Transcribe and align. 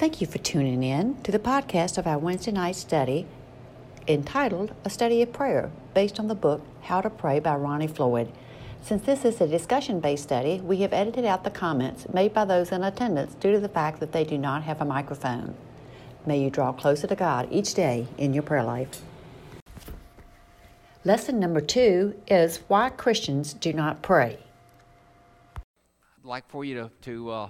Thank 0.00 0.22
you 0.22 0.26
for 0.26 0.38
tuning 0.38 0.82
in 0.82 1.20
to 1.24 1.30
the 1.30 1.38
podcast 1.38 1.98
of 1.98 2.06
our 2.06 2.16
Wednesday 2.16 2.52
night 2.52 2.76
study 2.76 3.26
entitled 4.08 4.72
A 4.82 4.88
Study 4.88 5.20
of 5.20 5.30
Prayer, 5.34 5.70
based 5.92 6.18
on 6.18 6.26
the 6.26 6.34
book 6.34 6.62
How 6.80 7.02
to 7.02 7.10
Pray 7.10 7.38
by 7.38 7.54
Ronnie 7.56 7.86
Floyd. 7.86 8.32
Since 8.80 9.04
this 9.04 9.26
is 9.26 9.42
a 9.42 9.46
discussion 9.46 10.00
based 10.00 10.22
study, 10.22 10.58
we 10.62 10.78
have 10.78 10.94
edited 10.94 11.26
out 11.26 11.44
the 11.44 11.50
comments 11.50 12.08
made 12.14 12.32
by 12.32 12.46
those 12.46 12.72
in 12.72 12.82
attendance 12.82 13.34
due 13.34 13.52
to 13.52 13.60
the 13.60 13.68
fact 13.68 14.00
that 14.00 14.12
they 14.12 14.24
do 14.24 14.38
not 14.38 14.62
have 14.62 14.80
a 14.80 14.86
microphone. 14.86 15.54
May 16.24 16.42
you 16.42 16.48
draw 16.48 16.72
closer 16.72 17.06
to 17.06 17.14
God 17.14 17.48
each 17.50 17.74
day 17.74 18.06
in 18.16 18.32
your 18.32 18.42
prayer 18.42 18.64
life. 18.64 19.02
Lesson 21.04 21.38
number 21.38 21.60
two 21.60 22.18
is 22.26 22.60
why 22.68 22.88
Christians 22.88 23.52
do 23.52 23.74
not 23.74 24.00
pray. 24.00 24.38
I'd 25.56 26.24
like 26.24 26.48
for 26.48 26.64
you 26.64 26.74
to, 26.76 26.90
to 27.02 27.30
uh, 27.30 27.48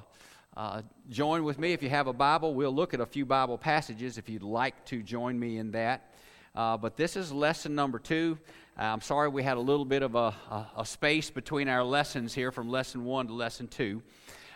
uh, 0.56 0.82
join 1.08 1.44
with 1.44 1.58
me 1.58 1.72
if 1.72 1.82
you 1.82 1.88
have 1.88 2.06
a 2.06 2.12
Bible. 2.12 2.54
We'll 2.54 2.74
look 2.74 2.92
at 2.94 3.00
a 3.00 3.06
few 3.06 3.24
Bible 3.24 3.56
passages 3.56 4.18
if 4.18 4.28
you'd 4.28 4.42
like 4.42 4.84
to 4.86 5.02
join 5.02 5.38
me 5.38 5.58
in 5.58 5.70
that. 5.72 6.12
Uh, 6.54 6.76
but 6.76 6.96
this 6.96 7.16
is 7.16 7.30
lesson 7.30 7.74
number 7.74 7.98
two. 7.98 8.36
I'm 8.76 9.02
sorry 9.02 9.28
we 9.28 9.42
had 9.42 9.58
a 9.58 9.60
little 9.60 9.84
bit 9.84 10.02
of 10.02 10.14
a, 10.14 10.34
a, 10.50 10.66
a, 10.78 10.86
space 10.86 11.30
between 11.30 11.68
our 11.68 11.84
lessons 11.84 12.32
here 12.32 12.50
from 12.50 12.70
lesson 12.70 13.04
one 13.04 13.26
to 13.26 13.34
lesson 13.34 13.68
two. 13.68 14.02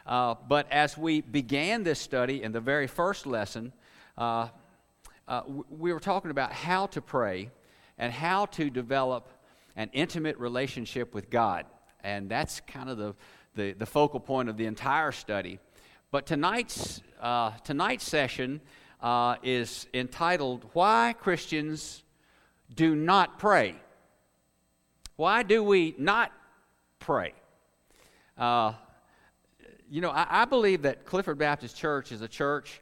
Uh, 0.06 0.34
but 0.48 0.70
as 0.72 0.96
we 0.96 1.20
began 1.20 1.82
this 1.82 2.00
study 2.00 2.42
in 2.42 2.50
the 2.50 2.60
very 2.60 2.86
first 2.86 3.26
lesson, 3.26 3.72
uh, 4.16 4.48
uh, 5.28 5.42
we 5.68 5.92
were 5.92 6.00
talking 6.00 6.30
about 6.30 6.52
how 6.52 6.86
to 6.86 7.00
pray 7.00 7.50
and 7.98 8.12
how 8.12 8.46
to 8.46 8.70
develop 8.70 9.28
an 9.76 9.90
intimate 9.92 10.38
relationship 10.38 11.14
with 11.14 11.30
God. 11.30 11.66
And 12.02 12.28
that's 12.28 12.60
kind 12.60 12.90
of 12.90 12.98
the, 12.98 13.14
the, 13.54 13.72
the 13.72 13.86
focal 13.86 14.20
point 14.20 14.48
of 14.48 14.56
the 14.56 14.66
entire 14.66 15.12
study. 15.12 15.58
But 16.14 16.26
tonight's, 16.26 17.02
uh, 17.20 17.50
tonight's 17.64 18.04
session 18.04 18.60
uh, 19.02 19.34
is 19.42 19.88
entitled 19.92 20.64
Why 20.72 21.12
Christians 21.18 22.04
Do 22.72 22.94
Not 22.94 23.40
Pray. 23.40 23.74
Why 25.16 25.42
do 25.42 25.64
we 25.64 25.96
not 25.98 26.30
pray? 27.00 27.32
Uh, 28.38 28.74
you 29.90 30.00
know, 30.00 30.10
I, 30.10 30.42
I 30.42 30.44
believe 30.44 30.82
that 30.82 31.04
Clifford 31.04 31.38
Baptist 31.38 31.76
Church 31.76 32.12
is 32.12 32.22
a 32.22 32.28
church 32.28 32.80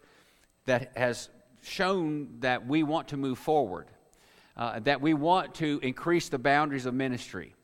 that 0.66 0.94
has 0.94 1.30
shown 1.62 2.36
that 2.41 2.66
we 2.66 2.83
want 2.83 3.08
to 3.08 3.16
move 3.16 3.38
forward 3.38 3.86
uh, 4.58 4.78
that 4.80 5.00
we 5.00 5.14
want 5.14 5.55
to 5.55 5.80
increase 5.83 6.28
the 6.28 6.38
boundaries 6.38 6.84
of 6.84 6.92
ministry. 6.92 7.55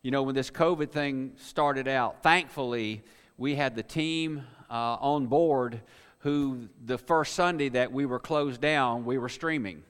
You 0.00 0.10
know, 0.10 0.22
when 0.22 0.34
this 0.34 0.50
COVID 0.50 0.90
thing 0.90 1.32
started 1.36 1.86
out, 1.86 2.22
thankfully, 2.22 3.02
we 3.36 3.56
had 3.56 3.74
the 3.74 3.82
team 3.82 4.44
uh, 4.72 4.96
on 5.00 5.26
board 5.26 5.82
who 6.20 6.68
the 6.84 6.96
first 6.96 7.34
Sunday 7.34 7.68
that 7.68 7.92
we 7.92 8.06
were 8.06 8.18
closed 8.18 8.60
down, 8.60 9.04
we 9.04 9.18
were 9.18 9.28
streaming. 9.28 9.82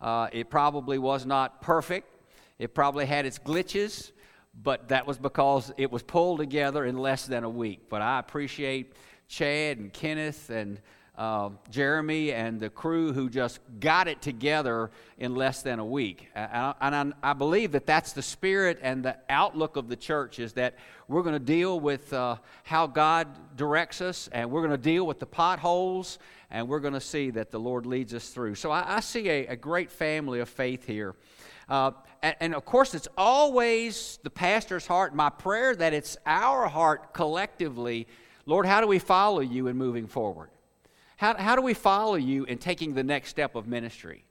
Uh, 0.00 0.28
it 0.32 0.48
probably 0.48 0.98
was 0.98 1.26
not 1.26 1.60
perfect, 1.60 2.08
it 2.58 2.74
probably 2.74 3.04
had 3.04 3.26
its 3.26 3.38
glitches, 3.38 4.12
but 4.62 4.88
that 4.88 5.06
was 5.06 5.18
because 5.18 5.72
it 5.76 5.90
was 5.90 6.02
pulled 6.02 6.38
together 6.38 6.84
in 6.84 6.98
less 6.98 7.26
than 7.26 7.42
a 7.42 7.50
week. 7.50 7.88
But 7.88 8.02
I 8.02 8.18
appreciate 8.18 8.92
Chad 9.28 9.78
and 9.78 9.92
Kenneth 9.92 10.50
and 10.50 10.80
uh, 11.16 11.50
Jeremy 11.70 12.32
and 12.32 12.58
the 12.58 12.70
crew 12.70 13.12
who 13.12 13.28
just 13.28 13.60
got 13.80 14.08
it 14.08 14.22
together 14.22 14.90
in 15.18 15.34
less 15.34 15.62
than 15.62 15.78
a 15.78 15.84
week. 15.84 16.28
And, 16.34 16.94
I, 16.94 17.12
I 17.22 17.32
believe 17.34 17.72
that 17.72 17.86
that's 17.86 18.12
the 18.12 18.22
spirit 18.22 18.78
and 18.82 19.04
the 19.04 19.16
outlook 19.28 19.76
of 19.76 19.88
the 19.88 19.96
church 19.96 20.38
is 20.38 20.54
that 20.54 20.76
we're 21.08 21.22
going 21.22 21.34
to 21.34 21.38
deal 21.38 21.78
with 21.80 22.12
uh, 22.14 22.36
how 22.64 22.86
God 22.86 23.28
directs 23.56 24.00
us 24.00 24.28
and 24.32 24.50
we're 24.50 24.62
going 24.62 24.70
to 24.70 24.78
deal 24.78 25.06
with 25.06 25.18
the 25.18 25.26
potholes 25.26 26.18
and 26.50 26.66
we're 26.66 26.80
going 26.80 26.94
to 26.94 27.00
see 27.00 27.30
that 27.30 27.50
the 27.50 27.60
Lord 27.60 27.84
leads 27.84 28.14
us 28.14 28.30
through. 28.30 28.54
So 28.54 28.70
I, 28.70 28.96
I 28.96 29.00
see 29.00 29.28
a, 29.28 29.46
a, 29.48 29.56
great 29.56 29.90
family 29.90 30.40
of 30.40 30.48
faith 30.48 30.86
here. 30.86 31.14
Uh, 31.68 31.92
and, 32.22 32.36
and 32.40 32.54
of 32.54 32.64
course, 32.64 32.94
it's 32.94 33.08
always 33.18 34.18
the 34.22 34.30
pastor's 34.30 34.86
heart, 34.86 35.14
my 35.14 35.28
prayer 35.28 35.76
that 35.76 35.92
it's 35.92 36.16
our 36.24 36.68
heart 36.68 37.12
collectively. 37.12 38.06
Lord, 38.46 38.64
how 38.64 38.80
do 38.80 38.86
we 38.86 38.98
follow 38.98 39.40
you 39.40 39.66
in 39.66 39.76
moving 39.76 40.06
forward? 40.06 40.48
How, 41.22 41.36
how 41.36 41.54
do 41.54 41.62
we 41.62 41.72
follow 41.72 42.16
you 42.16 42.42
in 42.46 42.58
taking 42.58 42.94
the 42.94 43.04
next 43.04 43.28
step 43.28 43.54
of 43.54 43.68
ministry? 43.68 44.24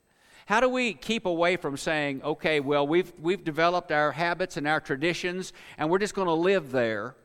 How 0.45 0.59
do 0.59 0.67
we 0.67 0.91
keep 0.91 1.25
away 1.25 1.55
from 1.55 1.77
saying, 1.77 2.21
okay, 2.21 2.59
well, 2.59 2.85
we've, 2.85 3.13
we've 3.17 3.45
developed 3.45 3.93
our 3.93 4.11
habits 4.11 4.57
and 4.57 4.67
our 4.67 4.81
traditions, 4.81 5.53
and 5.77 5.89
we're 5.89 5.99
just 5.99 6.13
going 6.13 6.27
to 6.27 6.33
live 6.33 6.73
there? 6.73 7.15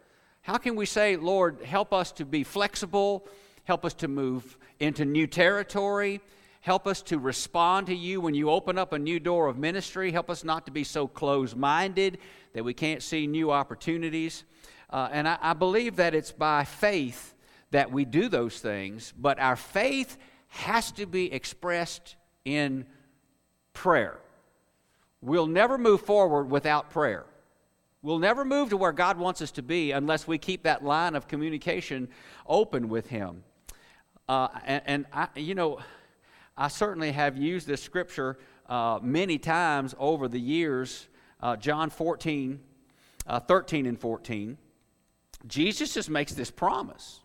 How 0.43 0.57
can 0.57 0.77
we 0.77 0.87
say, 0.87 1.17
Lord, 1.17 1.65
help 1.65 1.93
us 1.93 2.13
to 2.13 2.25
be 2.25 2.45
flexible, 2.45 3.27
help 3.65 3.85
us 3.85 3.93
to 3.95 4.07
move 4.07 4.57
into 4.79 5.05
new 5.05 5.27
territory, 5.27 6.21
help 6.61 6.87
us 6.87 7.03
to 7.03 7.19
respond 7.19 7.89
to 7.89 7.95
you 7.97 8.21
when 8.21 8.37
you 8.37 8.51
open 8.51 8.79
up 8.79 8.93
a 8.93 8.99
new 9.01 9.19
door 9.19 9.49
of 9.49 9.59
ministry, 9.59 10.13
help 10.13 10.31
us 10.31 10.45
not 10.45 10.67
to 10.67 10.71
be 10.71 10.85
so 10.85 11.09
close 11.09 11.57
minded 11.57 12.19
that 12.53 12.63
we 12.63 12.73
can't 12.73 13.03
see 13.03 13.27
new 13.27 13.51
opportunities? 13.51 14.45
Uh, 14.91 15.09
and 15.11 15.27
I, 15.27 15.39
I 15.41 15.55
believe 15.55 15.97
that 15.97 16.15
it's 16.15 16.31
by 16.31 16.63
faith 16.63 17.33
that 17.71 17.91
we 17.91 18.05
do 18.05 18.29
those 18.29 18.59
things, 18.61 19.13
but 19.19 19.39
our 19.39 19.57
faith 19.57 20.17
has 20.49 20.93
to 20.93 21.07
be 21.07 21.33
expressed 21.33 22.17
in 22.45 22.87
prayer. 23.73 24.19
We'll 25.21 25.47
never 25.47 25.77
move 25.77 26.03
forward 26.03 26.51
without 26.51 26.91
prayer. 26.91 27.27
We'll 28.03 28.19
never 28.19 28.45
move 28.45 28.71
to 28.71 28.77
where 28.77 28.93
God 28.93 29.19
wants 29.19 29.43
us 29.43 29.51
to 29.53 29.63
be 29.63 29.91
unless 29.91 30.29
we 30.29 30.39
keep 30.39 30.63
that 30.63 30.85
line 30.85 31.17
of 31.17 31.27
communication 31.27 32.09
open 32.47 32.89
with 32.89 33.09
Him. 33.09 33.43
Uh, 34.29 34.49
and, 34.65 34.83
and 34.87 35.07
I, 35.13 35.29
you 35.35 35.55
know, 35.55 35.81
I 36.57 36.69
certainly 36.69 37.13
have 37.13 37.37
used 37.37 37.67
this 37.67 37.83
scripture 37.83 38.39
uh, 38.69 39.01
many 39.03 39.39
times 39.39 39.95
over 39.99 40.29
the 40.29 40.41
years. 40.41 41.09
Uh, 41.41 41.57
John 41.57 41.91
14, 41.91 42.61
uh, 43.27 43.41
13 43.41 43.87
and 43.87 43.99
14. 43.99 44.57
Jesus 45.47 45.95
just 45.95 46.09
makes 46.09 46.33
this 46.33 46.51
promise 46.51 47.21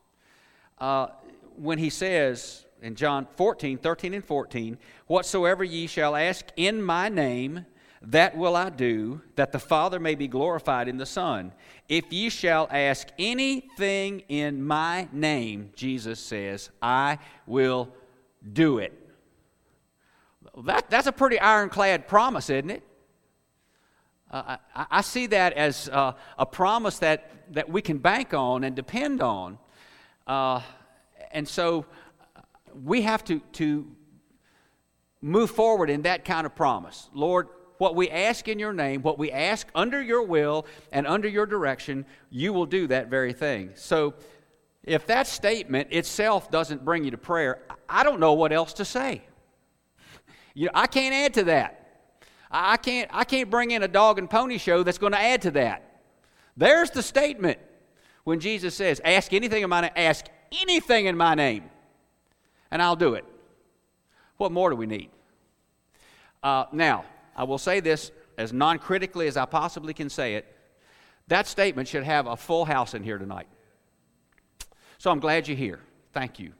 uh, 0.81 1.07
when 1.55 1.77
he 1.77 1.89
says 1.89 2.65
in 2.81 2.95
John 2.95 3.27
14, 3.37 3.77
13 3.77 4.15
and 4.15 4.25
14, 4.25 4.77
Whatsoever 5.07 5.63
ye 5.63 5.87
shall 5.87 6.15
ask 6.15 6.47
in 6.57 6.81
my 6.81 7.07
name, 7.07 7.65
that 8.01 8.35
will 8.35 8.55
I 8.55 8.69
do, 8.69 9.21
that 9.35 9.51
the 9.51 9.59
Father 9.59 9.99
may 9.99 10.15
be 10.15 10.27
glorified 10.27 10.87
in 10.87 10.97
the 10.97 11.05
Son. 11.05 11.53
If 11.87 12.11
ye 12.11 12.29
shall 12.29 12.67
ask 12.71 13.09
anything 13.19 14.23
in 14.27 14.65
my 14.65 15.07
name, 15.11 15.69
Jesus 15.75 16.19
says, 16.19 16.71
I 16.81 17.19
will 17.45 17.89
do 18.51 18.79
it. 18.79 18.97
That, 20.65 20.89
that's 20.89 21.05
a 21.05 21.11
pretty 21.11 21.39
ironclad 21.39 22.07
promise, 22.07 22.49
isn't 22.49 22.71
it? 22.71 22.83
Uh, 24.31 24.57
I, 24.75 24.85
I, 24.89 25.01
see 25.01 25.27
that 25.27 25.53
as 25.53 25.89
uh, 25.89 26.13
a 26.37 26.45
promise 26.45 26.99
that, 26.99 27.53
that 27.53 27.69
we 27.69 27.81
can 27.81 27.97
bank 27.99 28.33
on 28.33 28.63
and 28.63 28.75
depend 28.75 29.21
on. 29.21 29.59
Uh, 30.27 30.61
and 31.31 31.47
so 31.47 31.85
we 32.83 33.01
have 33.01 33.23
to, 33.25 33.39
to 33.53 33.87
move 35.21 35.51
forward 35.51 35.89
in 35.89 36.03
that 36.03 36.25
kind 36.25 36.45
of 36.45 36.55
promise. 36.55 37.09
Lord, 37.13 37.47
what 37.77 37.95
we 37.95 38.09
ask 38.09 38.47
in 38.47 38.59
your 38.59 38.73
name, 38.73 39.01
what 39.01 39.17
we 39.17 39.31
ask 39.31 39.67
under 39.73 40.01
your 40.01 40.23
will 40.23 40.65
and 40.91 41.07
under 41.07 41.27
your 41.27 41.45
direction, 41.45 42.05
you 42.29 42.53
will 42.53 42.65
do 42.65 42.87
that 42.87 43.07
very 43.07 43.33
thing. 43.33 43.71
So 43.75 44.13
if 44.83 45.07
that 45.07 45.27
statement 45.27 45.91
itself 45.91 46.51
doesn't 46.51 46.85
bring 46.85 47.05
you 47.05 47.11
to 47.11 47.17
prayer, 47.17 47.59
I 47.89 48.03
don't 48.03 48.19
know 48.19 48.33
what 48.33 48.51
else 48.51 48.73
to 48.73 48.85
say. 48.85 49.23
You 50.53 50.65
know, 50.65 50.71
I 50.75 50.87
can't 50.87 51.13
add 51.13 51.33
to 51.35 51.43
that. 51.45 51.77
I 52.51 52.77
can't, 52.77 53.09
I 53.13 53.23
can't 53.23 53.49
bring 53.49 53.71
in 53.71 53.83
a 53.83 53.87
dog 53.87 54.19
and 54.19 54.29
pony 54.29 54.57
show 54.57 54.83
that's 54.83 54.97
going 54.97 55.13
to 55.13 55.21
add 55.21 55.43
to 55.43 55.51
that. 55.51 56.01
There's 56.57 56.91
the 56.91 57.01
statement 57.01 57.57
when 58.23 58.39
Jesus 58.39 58.75
says, 58.75 59.01
Ask 59.03 59.33
anything 59.33 59.63
in 59.63 59.69
my 59.69 59.81
name, 59.81 59.91
ask 59.95 60.25
anything 60.61 61.05
in 61.05 61.17
my 61.17 61.35
name, 61.35 61.69
and 62.69 62.81
I'll 62.81 62.95
do 62.95 63.15
it. 63.15 63.25
What 64.37 64.51
more 64.51 64.69
do 64.69 64.75
we 64.75 64.85
need? 64.85 65.09
Uh, 66.41 66.65
now, 66.71 67.05
I 67.35 67.43
will 67.43 67.57
say 67.57 67.79
this 67.79 68.11
as 68.37 68.51
non 68.51 68.79
critically 68.79 69.27
as 69.27 69.37
I 69.37 69.45
possibly 69.45 69.93
can 69.93 70.09
say 70.09 70.35
it. 70.35 70.55
That 71.27 71.47
statement 71.47 71.87
should 71.87 72.03
have 72.03 72.27
a 72.27 72.35
full 72.35 72.65
house 72.65 72.93
in 72.93 73.03
here 73.03 73.17
tonight. 73.17 73.47
So 74.97 75.11
I'm 75.11 75.19
glad 75.19 75.47
you're 75.47 75.57
here. 75.57 75.79
Thank 76.13 76.39
you 76.39 76.53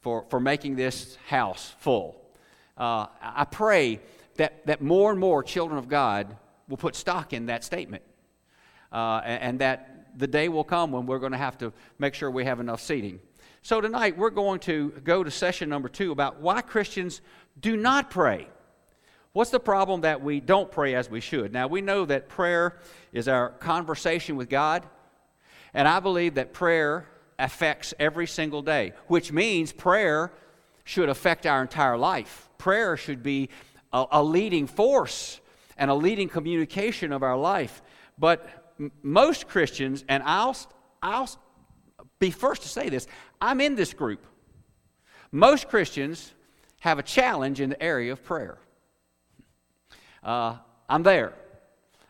for, 0.00 0.24
for 0.28 0.40
making 0.40 0.76
this 0.76 1.16
house 1.26 1.74
full. 1.78 2.20
Uh, 2.76 3.06
I 3.20 3.44
pray 3.44 4.00
that, 4.36 4.66
that 4.66 4.82
more 4.82 5.10
and 5.10 5.20
more 5.20 5.42
children 5.42 5.78
of 5.78 5.88
God 5.88 6.36
will 6.68 6.76
put 6.76 6.94
stock 6.96 7.32
in 7.32 7.46
that 7.46 7.64
statement 7.64 8.02
uh, 8.92 9.20
and, 9.24 9.42
and 9.42 9.58
that 9.60 9.97
the 10.18 10.26
day 10.26 10.48
will 10.48 10.64
come 10.64 10.92
when 10.92 11.06
we're 11.06 11.18
going 11.18 11.32
to 11.32 11.38
have 11.38 11.56
to 11.58 11.72
make 11.98 12.14
sure 12.14 12.30
we 12.30 12.44
have 12.44 12.60
enough 12.60 12.80
seating. 12.80 13.20
So 13.62 13.80
tonight 13.80 14.18
we're 14.18 14.30
going 14.30 14.60
to 14.60 14.90
go 15.04 15.22
to 15.24 15.30
session 15.30 15.68
number 15.68 15.88
two 15.88 16.12
about 16.12 16.40
why 16.40 16.60
Christians 16.60 17.20
do 17.60 17.76
not 17.76 18.10
pray. 18.10 18.48
What's 19.32 19.50
the 19.50 19.60
problem 19.60 20.00
that 20.02 20.22
we 20.22 20.40
don't 20.40 20.70
pray 20.70 20.94
as 20.94 21.08
we 21.08 21.20
should? 21.20 21.52
Now, 21.52 21.68
we 21.68 21.80
know 21.80 22.04
that 22.06 22.28
prayer 22.28 22.78
is 23.12 23.28
our 23.28 23.50
conversation 23.50 24.36
with 24.36 24.48
God, 24.48 24.84
and 25.74 25.86
I 25.86 26.00
believe 26.00 26.34
that 26.34 26.52
prayer 26.52 27.06
affects 27.38 27.94
every 27.98 28.26
single 28.26 28.62
day, 28.62 28.94
which 29.06 29.30
means 29.30 29.70
prayer 29.70 30.32
should 30.84 31.08
affect 31.08 31.46
our 31.46 31.62
entire 31.62 31.96
life. 31.96 32.48
Prayer 32.58 32.96
should 32.96 33.22
be 33.22 33.50
a, 33.92 34.06
a 34.12 34.24
leading 34.24 34.66
force 34.66 35.40
and 35.76 35.90
a 35.90 35.94
leading 35.94 36.28
communication 36.28 37.12
of 37.12 37.22
our 37.22 37.36
life. 37.36 37.82
But 38.18 38.57
most 39.02 39.48
Christians, 39.48 40.04
and 40.08 40.22
I'll, 40.24 40.56
I'll 41.02 41.28
be 42.18 42.30
first 42.30 42.62
to 42.62 42.68
say 42.68 42.88
this, 42.88 43.06
I'm 43.40 43.60
in 43.60 43.74
this 43.74 43.92
group. 43.92 44.24
Most 45.30 45.68
Christians 45.68 46.32
have 46.80 46.98
a 46.98 47.02
challenge 47.02 47.60
in 47.60 47.70
the 47.70 47.82
area 47.82 48.12
of 48.12 48.22
prayer. 48.24 48.58
Uh, 50.22 50.56
I'm 50.88 51.02
there. 51.02 51.34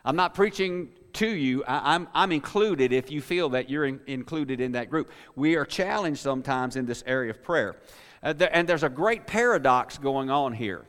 I'm 0.05 0.15
not 0.15 0.33
preaching 0.33 0.89
to 1.13 1.27
you. 1.27 1.63
I, 1.65 1.77
am 1.77 1.83
I'm, 1.83 2.07
I'm 2.13 2.31
included 2.31 2.93
if 2.93 3.11
you 3.11 3.21
feel 3.21 3.49
that 3.49 3.69
you're 3.69 3.85
in, 3.85 3.99
included 4.07 4.61
in 4.61 4.73
that 4.73 4.89
group. 4.89 5.11
We 5.35 5.55
are 5.55 5.65
challenged 5.65 6.21
sometimes 6.21 6.75
in 6.75 6.85
this 6.85 7.03
area 7.05 7.31
of 7.31 7.43
prayer. 7.43 7.77
Uh, 8.21 8.33
there, 8.33 8.55
and 8.55 8.67
there's 8.67 8.83
a 8.83 8.89
great 8.89 9.27
paradox 9.27 9.97
going 9.97 10.29
on 10.29 10.53
here. 10.53 10.85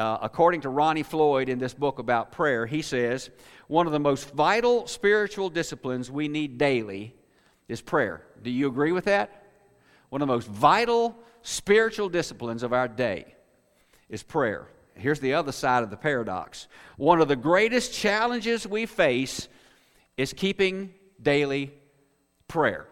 Uh, 0.00 0.16
according 0.22 0.62
to 0.62 0.70
Ronnie 0.70 1.02
Floyd 1.02 1.50
in 1.50 1.58
this 1.58 1.74
book 1.74 1.98
about 1.98 2.32
prayer, 2.32 2.64
he 2.64 2.80
says, 2.80 3.28
one 3.68 3.86
of 3.86 3.92
the 3.92 4.00
most 4.00 4.30
vital 4.30 4.86
spiritual 4.86 5.50
disciplines 5.50 6.10
we 6.10 6.26
need 6.26 6.56
daily 6.56 7.14
is 7.68 7.82
prayer. 7.82 8.22
Do 8.42 8.48
you 8.48 8.66
agree 8.66 8.92
with 8.92 9.04
that? 9.04 9.44
One 10.08 10.22
of 10.22 10.28
the 10.28 10.32
most 10.32 10.48
vital 10.48 11.18
spiritual 11.42 12.08
disciplines 12.08 12.62
of 12.62 12.72
our 12.72 12.88
day 12.88 13.34
is 14.08 14.22
prayer. 14.22 14.68
Here's 14.94 15.20
the 15.20 15.34
other 15.34 15.52
side 15.52 15.82
of 15.82 15.90
the 15.90 15.98
paradox. 15.98 16.66
One 16.96 17.20
of 17.20 17.28
the 17.28 17.36
greatest 17.36 17.92
challenges 17.92 18.66
we 18.66 18.86
face 18.86 19.48
is 20.16 20.32
keeping 20.32 20.94
daily 21.20 21.74
prayer. 22.48 22.86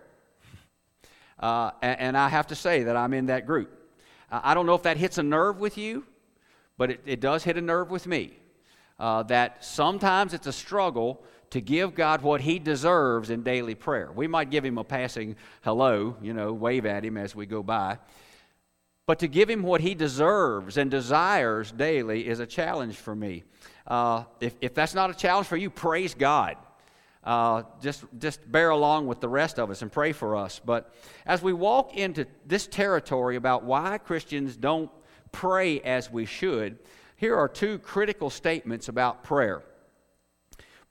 Uh, 1.39 1.71
and, 1.81 2.01
and, 2.01 2.17
I 2.19 2.29
have 2.29 2.49
to 2.49 2.55
say 2.55 2.83
that 2.83 2.97
I'm 2.97 3.15
in 3.15 3.27
that 3.27 3.47
group. 3.47 3.73
I 4.31 4.53
don't 4.53 4.67
know 4.67 4.75
if 4.75 4.83
that 4.83 4.99
hits 4.99 5.17
a 5.17 5.23
nerve 5.23 5.59
with 5.59 5.79
you 5.79 6.05
but 6.79 6.93
it, 6.93 7.01
it 7.05 7.21
does 7.21 7.45
hit 7.45 7.59
a 7.59 7.61
nerve 7.61 7.91
with 7.91 8.07
me 8.07 8.39
uh, 8.99 9.25
that 9.25 9.65
sometimes 9.65 10.33
it's 10.33 10.47
a 10.47 10.53
struggle 10.53 11.23
to 11.51 11.61
give 11.61 11.95
God 11.95 12.23
what 12.23 12.41
He 12.41 12.59
deserves 12.59 13.31
in 13.31 13.43
daily 13.43 13.75
prayer. 13.75 14.11
We 14.15 14.27
might 14.27 14.51
give 14.51 14.65
Him 14.65 14.79
a 14.79 14.85
passing 14.85 15.37
hello, 15.63 16.17
you 16.23 16.33
know, 16.33 16.53
wave 16.53 16.87
at 16.87 17.05
Him 17.05 17.17
as 17.17 17.35
we 17.35 17.47
go 17.47 17.63
by. 17.63 17.99
But 19.07 19.21
to 19.21 19.29
give 19.29 19.49
Him 19.49 19.63
what 19.63 19.81
He 19.81 19.95
deserves 19.95 20.77
and 20.77 20.91
desires 20.91 21.73
daily 21.73 22.27
is 22.27 22.41
a 22.41 22.47
challenge 22.47 22.97
for 22.97 23.15
me. 23.15 23.45
Uh, 23.87 24.25
if, 24.41 24.55
if 24.61 24.75
that's 24.75 24.95
not 24.95 25.11
a 25.11 25.15
challenge 25.15 25.47
for 25.47 25.57
you, 25.57 25.71
praise 25.71 26.15
God. 26.15 26.57
Uh, 27.25 27.63
just, 27.83 28.05
just 28.19 28.51
bear 28.51 28.71
along 28.71 29.07
with 29.07 29.21
the 29.21 29.29
rest 29.29 29.59
of 29.59 29.71
us 29.71 29.83
and 29.83 29.91
pray 29.91 30.13
for 30.13 30.37
us. 30.37 30.61
But 30.65 30.95
as 31.27 31.43
we 31.43 31.53
walk 31.53 31.97
into 31.97 32.27
this 32.47 32.67
territory 32.67 33.37
about 33.37 33.65
why 33.65 33.99
Christians 33.99 34.57
don't 34.57 34.91
pray 35.33 35.81
as 35.81 36.11
we 36.11 36.25
should, 36.25 36.79
here 37.17 37.37
are 37.37 37.49
two 37.49 37.79
critical 37.79 38.31
statements 38.31 38.89
about 38.89 39.25
prayer. 39.25 39.63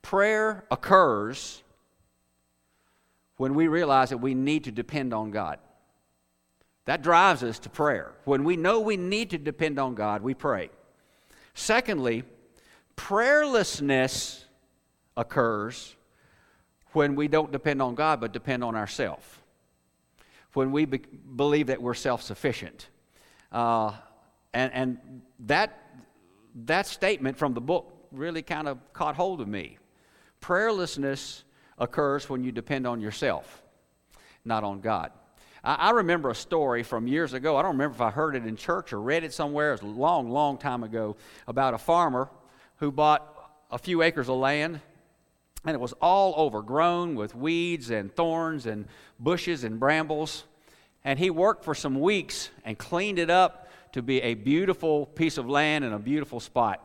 Prayer 0.02 0.64
occurs 0.70 1.62
when 3.36 3.54
we 3.54 3.68
realize 3.68 4.10
that 4.10 4.18
we 4.18 4.34
need 4.34 4.64
to 4.64 4.72
depend 4.72 5.14
on 5.14 5.30
God. 5.30 5.58
That 6.84 7.02
drives 7.02 7.42
us 7.42 7.58
to 7.60 7.70
prayer. 7.70 8.12
When 8.24 8.44
we 8.44 8.56
know 8.56 8.80
we 8.80 8.96
need 8.96 9.30
to 9.30 9.38
depend 9.38 9.78
on 9.78 9.94
God, 9.94 10.22
we 10.22 10.34
pray. 10.34 10.70
Secondly, 11.54 12.24
prayerlessness 12.96 14.44
occurs 15.16 15.96
when 16.92 17.14
we 17.14 17.28
don't 17.28 17.52
depend 17.52 17.82
on 17.82 17.94
God 17.94 18.20
but 18.20 18.32
depend 18.32 18.64
on 18.64 18.74
ourselves. 18.74 19.26
When 20.54 20.72
we 20.72 20.84
be- 20.84 20.98
believe 21.36 21.66
that 21.66 21.80
we're 21.80 21.94
self 21.94 22.22
sufficient. 22.22 22.88
Uh, 23.52 23.92
and, 24.58 24.72
and 24.74 25.22
that, 25.46 25.78
that 26.66 26.88
statement 26.88 27.36
from 27.36 27.54
the 27.54 27.60
book 27.60 27.92
really 28.10 28.42
kind 28.42 28.66
of 28.66 28.92
caught 28.92 29.14
hold 29.14 29.40
of 29.40 29.46
me. 29.46 29.78
Prayerlessness 30.40 31.44
occurs 31.78 32.28
when 32.28 32.42
you 32.42 32.50
depend 32.50 32.84
on 32.84 33.00
yourself, 33.00 33.62
not 34.44 34.64
on 34.64 34.80
God. 34.80 35.12
I, 35.62 35.74
I, 35.74 35.90
remember 35.90 36.30
a 36.30 36.34
story 36.34 36.82
from 36.82 37.06
years 37.06 37.34
ago. 37.34 37.56
I 37.56 37.62
don't 37.62 37.72
remember 37.72 37.94
if 37.94 38.00
I 38.00 38.10
heard 38.10 38.34
it 38.34 38.46
in 38.46 38.56
church 38.56 38.92
or 38.92 39.00
read 39.00 39.22
it 39.22 39.32
somewhere. 39.32 39.74
It 39.74 39.82
was 39.82 39.92
a 39.92 39.94
long, 39.94 40.28
long 40.28 40.58
time 40.58 40.82
ago 40.82 41.14
about 41.46 41.74
a 41.74 41.78
farmer 41.78 42.28
who 42.78 42.90
bought 42.90 43.52
a 43.70 43.78
few 43.78 44.02
acres 44.02 44.28
of 44.28 44.38
land 44.38 44.80
and 45.64 45.74
it 45.74 45.80
was 45.80 45.92
all 46.02 46.34
overgrown 46.34 47.14
with 47.14 47.36
weeds 47.36 47.90
and 47.90 48.12
thorns 48.12 48.66
and 48.66 48.86
bushes 49.20 49.62
and 49.62 49.78
brambles. 49.78 50.44
And 51.04 51.16
he 51.16 51.30
worked 51.30 51.64
for 51.64 51.76
some 51.76 52.00
weeks 52.00 52.50
and 52.64 52.76
cleaned 52.76 53.20
it 53.20 53.30
up 53.30 53.67
to 53.92 54.02
be 54.02 54.20
a 54.22 54.34
beautiful 54.34 55.06
piece 55.06 55.38
of 55.38 55.48
land 55.48 55.84
and 55.84 55.94
a 55.94 55.98
beautiful 55.98 56.40
spot. 56.40 56.84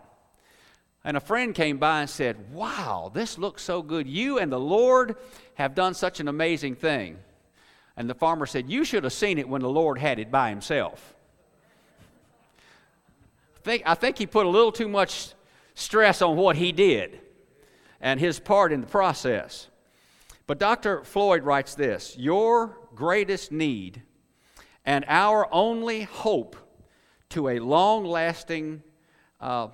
And 1.03 1.17
a 1.17 1.19
friend 1.19 1.53
came 1.53 1.77
by 1.77 2.01
and 2.01 2.09
said, 2.09 2.53
Wow, 2.53 3.11
this 3.13 3.38
looks 3.38 3.61
so 3.61 3.81
good. 3.81 4.07
You 4.07 4.39
and 4.39 4.51
the 4.51 4.59
Lord 4.59 5.17
have 5.55 5.75
done 5.75 5.94
such 5.94 6.19
an 6.19 6.27
amazing 6.27 6.75
thing. 6.75 7.17
And 7.97 8.09
the 8.09 8.15
farmer 8.15 8.45
said, 8.45 8.69
You 8.69 8.85
should 8.85 9.03
have 9.03 9.13
seen 9.13 9.38
it 9.38 9.47
when 9.47 9.61
the 9.61 9.69
Lord 9.69 9.97
had 9.97 10.19
it 10.19 10.31
by 10.31 10.50
himself. 10.50 11.15
I 13.57 13.59
think, 13.59 13.83
I 13.85 13.95
think 13.95 14.17
he 14.17 14.25
put 14.25 14.45
a 14.45 14.49
little 14.49 14.71
too 14.71 14.88
much 14.88 15.33
stress 15.75 16.21
on 16.21 16.38
what 16.38 16.56
he 16.56 16.71
did 16.71 17.19
and 17.99 18.19
his 18.19 18.39
part 18.39 18.71
in 18.71 18.81
the 18.81 18.88
process. 18.88 19.67
But 20.47 20.59
Dr. 20.59 21.03
Floyd 21.03 21.44
writes 21.44 21.75
this 21.75 22.15
Your 22.17 22.77
greatest 22.95 23.51
need 23.51 24.03
and 24.85 25.06
our 25.07 25.47
only 25.51 26.03
hope 26.03 26.56
to 27.33 27.50
a 27.50 27.57
long 27.57 28.06
lasting 28.06 28.83
uh, 29.41 29.68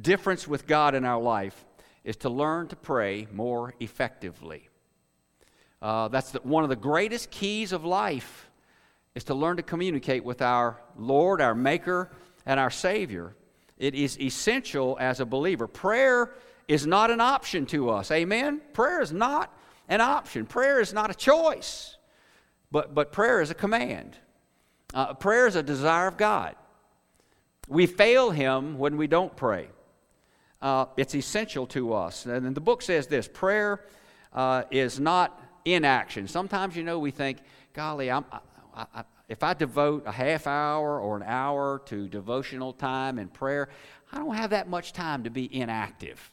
difference 0.00 0.48
with 0.48 0.66
God 0.66 0.96
in 0.96 1.04
our 1.04 1.22
life 1.22 1.64
is 2.02 2.16
to 2.16 2.28
learn 2.28 2.66
to 2.68 2.76
pray 2.76 3.28
more 3.32 3.74
effectively. 3.78 4.68
Uh, 5.80 6.08
that's 6.08 6.32
the, 6.32 6.40
one 6.40 6.64
of 6.64 6.68
the 6.68 6.76
greatest 6.76 7.30
keys 7.30 7.70
of 7.70 7.84
life 7.84 8.50
is 9.14 9.22
to 9.24 9.34
learn 9.34 9.56
to 9.56 9.62
communicate 9.62 10.24
with 10.24 10.42
our 10.42 10.80
Lord, 10.98 11.40
our 11.40 11.54
Maker, 11.54 12.10
and 12.44 12.58
our 12.58 12.70
Savior. 12.70 13.36
It 13.78 13.94
is 13.94 14.18
essential 14.18 14.96
as 14.98 15.20
a 15.20 15.24
believer. 15.24 15.68
Prayer 15.68 16.34
is 16.66 16.88
not 16.88 17.12
an 17.12 17.20
option 17.20 17.66
to 17.66 17.90
us. 17.90 18.10
Amen? 18.10 18.60
Prayer 18.72 19.00
is 19.00 19.12
not 19.12 19.56
an 19.88 20.00
option. 20.00 20.44
Prayer 20.44 20.80
is 20.80 20.92
not 20.92 21.08
a 21.12 21.14
choice. 21.14 21.96
But, 22.72 22.94
but 22.96 23.12
prayer 23.12 23.40
is 23.40 23.52
a 23.52 23.54
command. 23.54 24.18
Uh, 24.94 25.12
prayer 25.12 25.48
is 25.48 25.56
a 25.56 25.62
desire 25.62 26.06
of 26.06 26.16
God. 26.16 26.54
We 27.68 27.86
fail 27.86 28.30
Him 28.30 28.78
when 28.78 28.96
we 28.96 29.08
don't 29.08 29.34
pray. 29.36 29.68
Uh, 30.62 30.86
it's 30.96 31.14
essential 31.14 31.66
to 31.68 31.92
us. 31.92 32.24
And 32.24 32.54
the 32.54 32.60
book 32.60 32.80
says 32.80 33.08
this 33.08 33.28
prayer 33.28 33.84
uh, 34.32 34.62
is 34.70 35.00
not 35.00 35.42
inaction. 35.64 36.28
Sometimes, 36.28 36.76
you 36.76 36.84
know, 36.84 37.00
we 37.00 37.10
think, 37.10 37.38
golly, 37.72 38.10
I, 38.10 38.22
I, 38.74 39.04
if 39.28 39.42
I 39.42 39.54
devote 39.54 40.04
a 40.06 40.12
half 40.12 40.46
hour 40.46 41.00
or 41.00 41.16
an 41.16 41.24
hour 41.24 41.82
to 41.86 42.08
devotional 42.08 42.72
time 42.72 43.18
and 43.18 43.32
prayer, 43.32 43.68
I 44.12 44.18
don't 44.18 44.36
have 44.36 44.50
that 44.50 44.68
much 44.68 44.92
time 44.92 45.24
to 45.24 45.30
be 45.30 45.54
inactive. 45.54 46.30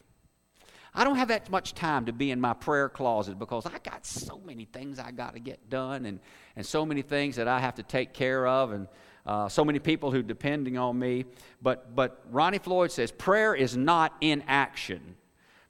I 0.94 1.06
don't 1.06 1.16
have 1.16 1.30
that 1.30 1.50
much 1.50 1.74
time 1.74 2.06
to 2.08 2.14
be 2.14 2.32
in 2.32 2.42
my 2.42 2.54
prayer 2.54 2.90
closet 2.90 3.40
because 3.40 3.66
I 3.66 3.78
got 3.80 4.06
so 4.06 4.42
many 4.46 4.66
things 4.66 5.00
I 5.00 5.12
got 5.12 5.34
to 5.36 5.40
get 5.40 5.70
done 5.70 6.06
and, 6.06 6.20
and 6.56 6.66
so 6.66 6.86
many 6.86 7.02
things 7.02 7.38
that 7.38 7.48
I 7.48 7.60
have 7.60 7.76
to 7.76 7.84
take 7.84 8.14
care 8.14 8.46
of 8.46 8.72
and 8.74 8.88
uh, 9.26 9.48
so 9.48 9.64
many 9.64 9.80
people 9.80 10.12
who 10.12 10.22
depending 10.22 10.78
on 10.78 11.00
me. 11.00 11.26
But, 11.62 11.96
but 11.96 12.26
Ronnie 12.30 12.58
Floyd 12.58 12.92
says 12.92 13.10
prayer 13.12 13.56
is 13.56 13.78
not 13.78 14.14
inaction, 14.20 15.16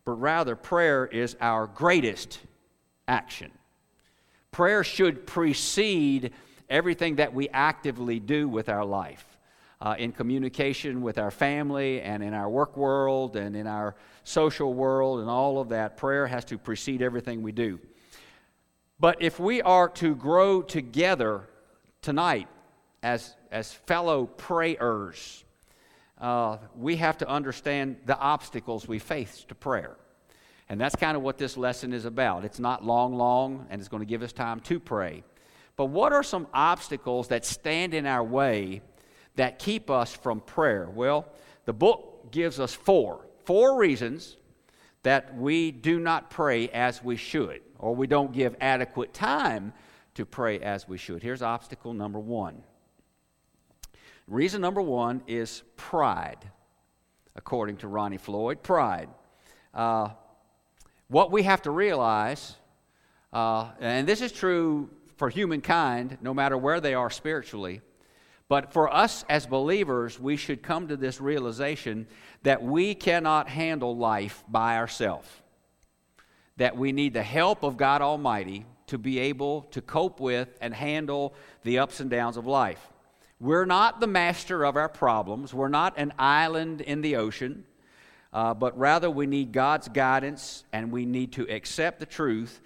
but 0.05 0.13
rather 0.13 0.55
prayer 0.55 1.05
is 1.05 1.35
our 1.39 1.67
greatest 1.67 2.39
action. 3.07 3.51
Prayer 4.49 4.83
should 4.83 5.27
precede 5.27 6.33
everything 6.67 7.17
that 7.17 7.33
we 7.33 7.47
actively 7.49 8.19
do 8.19 8.49
with 8.49 8.69
our 8.69 8.85
life 8.85 9.30
uh, 9.81 9.95
in 9.97 10.11
communication 10.11 11.01
with 11.01 11.17
our 11.17 11.31
family 11.31 12.01
and 12.01 12.21
in 12.21 12.33
our 12.33 12.49
work 12.49 12.77
world 12.77 13.35
and 13.35 13.55
in 13.55 13.65
our 13.65 13.95
social 14.23 14.73
world 14.73 15.19
and 15.19 15.29
all 15.29 15.59
of 15.59 15.69
that. 15.69 15.97
Prayer 15.97 16.27
has 16.27 16.45
to 16.45 16.57
precede 16.57 17.01
everything 17.01 17.41
we 17.41 17.51
do. 17.51 17.79
But 18.99 19.21
if 19.21 19.39
we 19.39 19.61
are 19.63 19.89
to 19.89 20.13
grow 20.13 20.61
together 20.61 21.49
tonight 22.03 22.47
as, 23.01 23.35
as 23.51 23.73
fellow 23.73 24.27
prayers, 24.27 25.43
uh, 26.19 26.57
we 26.77 26.97
have 26.97 27.17
to 27.17 27.27
understand 27.27 27.97
the 28.05 28.17
obstacles 28.17 28.87
we 28.87 28.99
face 28.99 29.43
to 29.47 29.55
prayer. 29.55 29.97
And 30.69 30.79
that's 30.79 30.95
kind 30.95 31.17
of 31.17 31.23
what 31.23 31.39
this 31.39 31.57
lesson 31.57 31.91
is 31.91 32.05
about. 32.05 32.45
It's 32.45 32.59
not 32.59 32.85
long, 32.85 33.15
long, 33.15 33.65
and 33.71 33.81
it's 33.81 33.89
going 33.89 34.01
to 34.01 34.07
give 34.07 34.21
us 34.21 34.31
time 34.31 34.59
to 34.61 34.79
pray. 34.79 35.23
But 35.75 35.85
what 35.85 36.13
are 36.13 36.21
some 36.21 36.45
obstacles 36.53 37.29
that 37.29 37.43
stand 37.43 37.95
in 37.95 38.05
our 38.05 38.23
way 38.23 38.83
that 39.35 39.59
keep 39.59 39.89
us 39.89 40.13
from 40.13 40.41
prayer? 40.41 40.89
Well, 40.93 41.27
the 41.65 41.73
book 41.73 42.31
gives 42.31 42.59
us 42.59 42.73
four. 42.73 43.27
Four 43.45 43.77
reasons 43.77 44.37
that 45.03 45.35
we 45.35 45.71
do 45.71 45.99
not 45.99 46.29
pray 46.29 46.69
as 46.69 47.03
we 47.03 47.15
should, 47.15 47.61
or 47.79 47.95
we 47.95 48.07
don't 48.07 48.31
give 48.31 48.55
adequate 48.61 49.13
time 49.13 49.73
to 50.13 50.25
pray 50.25 50.59
as 50.59 50.87
we 50.87 50.97
should. 50.97 51.23
Here's 51.23 51.41
obstacle 51.41 51.93
number 51.93 52.19
one. 52.19 52.63
Reason 54.27 54.61
number 54.61 54.81
one 54.81 55.21
is 55.27 55.63
pride, 55.75 56.37
according 57.35 57.77
to 57.77 57.87
Ronnie 57.87 58.17
Floyd. 58.17 58.61
Pride. 58.61 59.09
Uh, 59.73 60.09
what 61.07 61.31
we 61.31 61.43
have 61.43 61.63
to 61.63 61.71
realize, 61.71 62.55
uh, 63.33 63.71
and 63.79 64.07
this 64.07 64.21
is 64.21 64.31
true 64.31 64.89
for 65.17 65.29
humankind, 65.29 66.17
no 66.21 66.33
matter 66.33 66.57
where 66.57 66.79
they 66.79 66.93
are 66.93 67.09
spiritually, 67.09 67.81
but 68.51 68.73
for 68.73 68.93
us 68.93 69.23
as 69.29 69.45
believers, 69.45 70.19
we 70.19 70.35
should 70.35 70.61
come 70.61 70.89
to 70.89 70.97
this 70.97 71.21
realization 71.21 72.05
that 72.43 72.61
we 72.61 72.93
cannot 72.93 73.47
handle 73.47 73.95
life 73.95 74.43
by 74.49 74.75
ourselves. 74.75 75.29
That 76.57 76.75
we 76.75 76.91
need 76.91 77.13
the 77.13 77.23
help 77.23 77.63
of 77.63 77.77
God 77.77 78.01
Almighty 78.01 78.65
to 78.87 78.97
be 78.97 79.19
able 79.19 79.61
to 79.71 79.81
cope 79.81 80.19
with 80.19 80.49
and 80.59 80.73
handle 80.73 81.33
the 81.63 81.79
ups 81.79 82.01
and 82.01 82.09
downs 82.09 82.35
of 82.35 82.45
life. 82.45 82.85
We're 83.39 83.63
not 83.63 84.01
the 84.01 84.07
master 84.07 84.65
of 84.65 84.75
our 84.75 84.89
problems, 84.89 85.53
we're 85.53 85.69
not 85.69 85.93
an 85.95 86.11
island 86.19 86.81
in 86.81 86.99
the 86.99 87.15
ocean, 87.15 87.63
uh, 88.33 88.53
but 88.53 88.77
rather 88.77 89.09
we 89.09 89.27
need 89.27 89.53
God's 89.53 89.87
guidance 89.87 90.65
and 90.73 90.91
we 90.91 91.05
need 91.05 91.31
to 91.31 91.49
accept 91.49 92.01
the 92.01 92.05
truth 92.05 92.59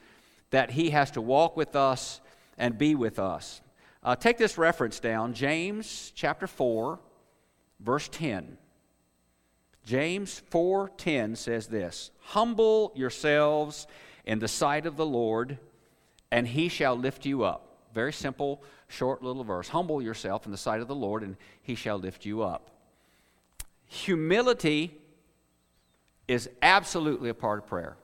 that 0.49 0.71
He 0.71 0.89
has 0.89 1.11
to 1.11 1.21
walk 1.21 1.55
with 1.55 1.75
us 1.75 2.21
and 2.57 2.75
be 2.75 2.95
with 2.95 3.19
us. 3.19 3.61
Uh, 4.05 4.15
take 4.15 4.37
this 4.37 4.55
reference 4.55 4.99
down 4.99 5.33
James 5.33 6.11
chapter 6.13 6.45
4, 6.45 6.99
verse 7.79 8.07
10. 8.09 8.55
James 9.83 10.43
4:10 10.51 11.35
says 11.35 11.67
this, 11.67 12.11
"Humble 12.19 12.91
yourselves 12.95 13.87
in 14.23 14.37
the 14.37 14.47
sight 14.47 14.85
of 14.85 14.95
the 14.95 15.05
Lord, 15.05 15.57
and 16.29 16.47
he 16.47 16.69
shall 16.69 16.95
lift 16.95 17.25
you 17.25 17.43
up." 17.43 17.87
Very 17.93 18.13
simple, 18.13 18.63
short 18.87 19.23
little 19.23 19.43
verse. 19.43 19.69
Humble 19.69 20.03
yourself 20.03 20.45
in 20.45 20.51
the 20.51 20.57
sight 20.57 20.81
of 20.81 20.87
the 20.87 20.95
Lord, 20.95 21.23
and 21.23 21.35
he 21.59 21.73
shall 21.73 21.97
lift 21.97 22.25
you 22.25 22.43
up. 22.43 22.69
Humility 23.87 25.01
is 26.27 26.47
absolutely 26.61 27.29
a 27.29 27.33
part 27.33 27.59
of 27.59 27.67
prayer. 27.67 27.97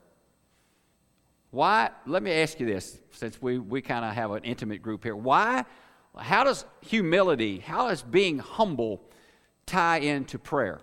Why? 1.52 1.90
Let 2.06 2.24
me 2.24 2.32
ask 2.32 2.58
you 2.58 2.66
this, 2.66 2.98
since 3.10 3.40
we, 3.40 3.58
we 3.58 3.82
kind 3.82 4.04
of 4.04 4.14
have 4.14 4.30
an 4.30 4.42
intimate 4.42 4.82
group 4.82 5.04
here. 5.04 5.14
Why 5.14 5.64
how 6.16 6.44
does 6.44 6.64
humility, 6.82 7.58
how 7.58 7.88
does 7.88 8.02
being 8.02 8.38
humble 8.38 9.00
tie 9.66 9.98
into 9.98 10.38
prayer? 10.38 10.80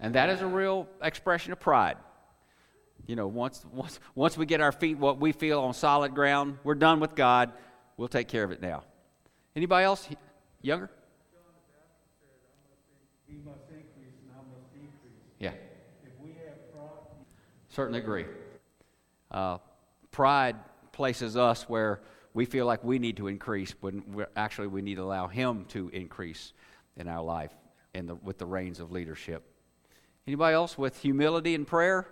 And 0.00 0.14
that 0.16 0.28
is 0.28 0.42
a 0.42 0.46
real 0.46 0.86
expression 1.02 1.52
of 1.52 1.60
pride. 1.60 1.96
You 3.06 3.16
know, 3.16 3.26
once, 3.26 3.64
once, 3.72 4.00
once 4.14 4.36
we 4.36 4.44
get 4.44 4.60
our 4.60 4.72
feet, 4.72 4.98
what 4.98 5.18
we 5.18 5.32
feel 5.32 5.60
on 5.60 5.72
solid 5.72 6.14
ground, 6.14 6.58
we're 6.62 6.74
done 6.74 7.00
with 7.00 7.14
God. 7.14 7.52
We'll 7.96 8.08
take 8.08 8.28
care 8.28 8.44
of 8.44 8.50
it 8.50 8.60
now. 8.60 8.84
Anybody 9.56 9.84
else 9.84 10.06
younger? 10.60 10.90
Yeah. 15.38 15.52
Certainly 17.68 18.00
agree. 18.00 18.26
Uh, 19.30 19.58
pride 20.10 20.56
places 20.94 21.36
us 21.36 21.68
where 21.68 22.00
we 22.32 22.46
feel 22.46 22.66
like 22.66 22.82
we 22.82 22.98
need 22.98 23.18
to 23.18 23.26
increase 23.26 23.74
when 23.80 24.26
actually 24.36 24.68
we 24.68 24.80
need 24.80 24.94
to 24.94 25.02
allow 25.02 25.26
Him 25.26 25.66
to 25.66 25.88
increase 25.90 26.52
in 26.96 27.08
our 27.08 27.22
life 27.22 27.52
and 27.94 28.08
the, 28.08 28.14
with 28.14 28.38
the 28.38 28.46
reins 28.46 28.80
of 28.80 28.90
leadership. 28.90 29.42
Anybody 30.26 30.54
else 30.54 30.78
with 30.78 31.00
humility 31.00 31.54
and 31.54 31.66
prayer? 31.66 32.08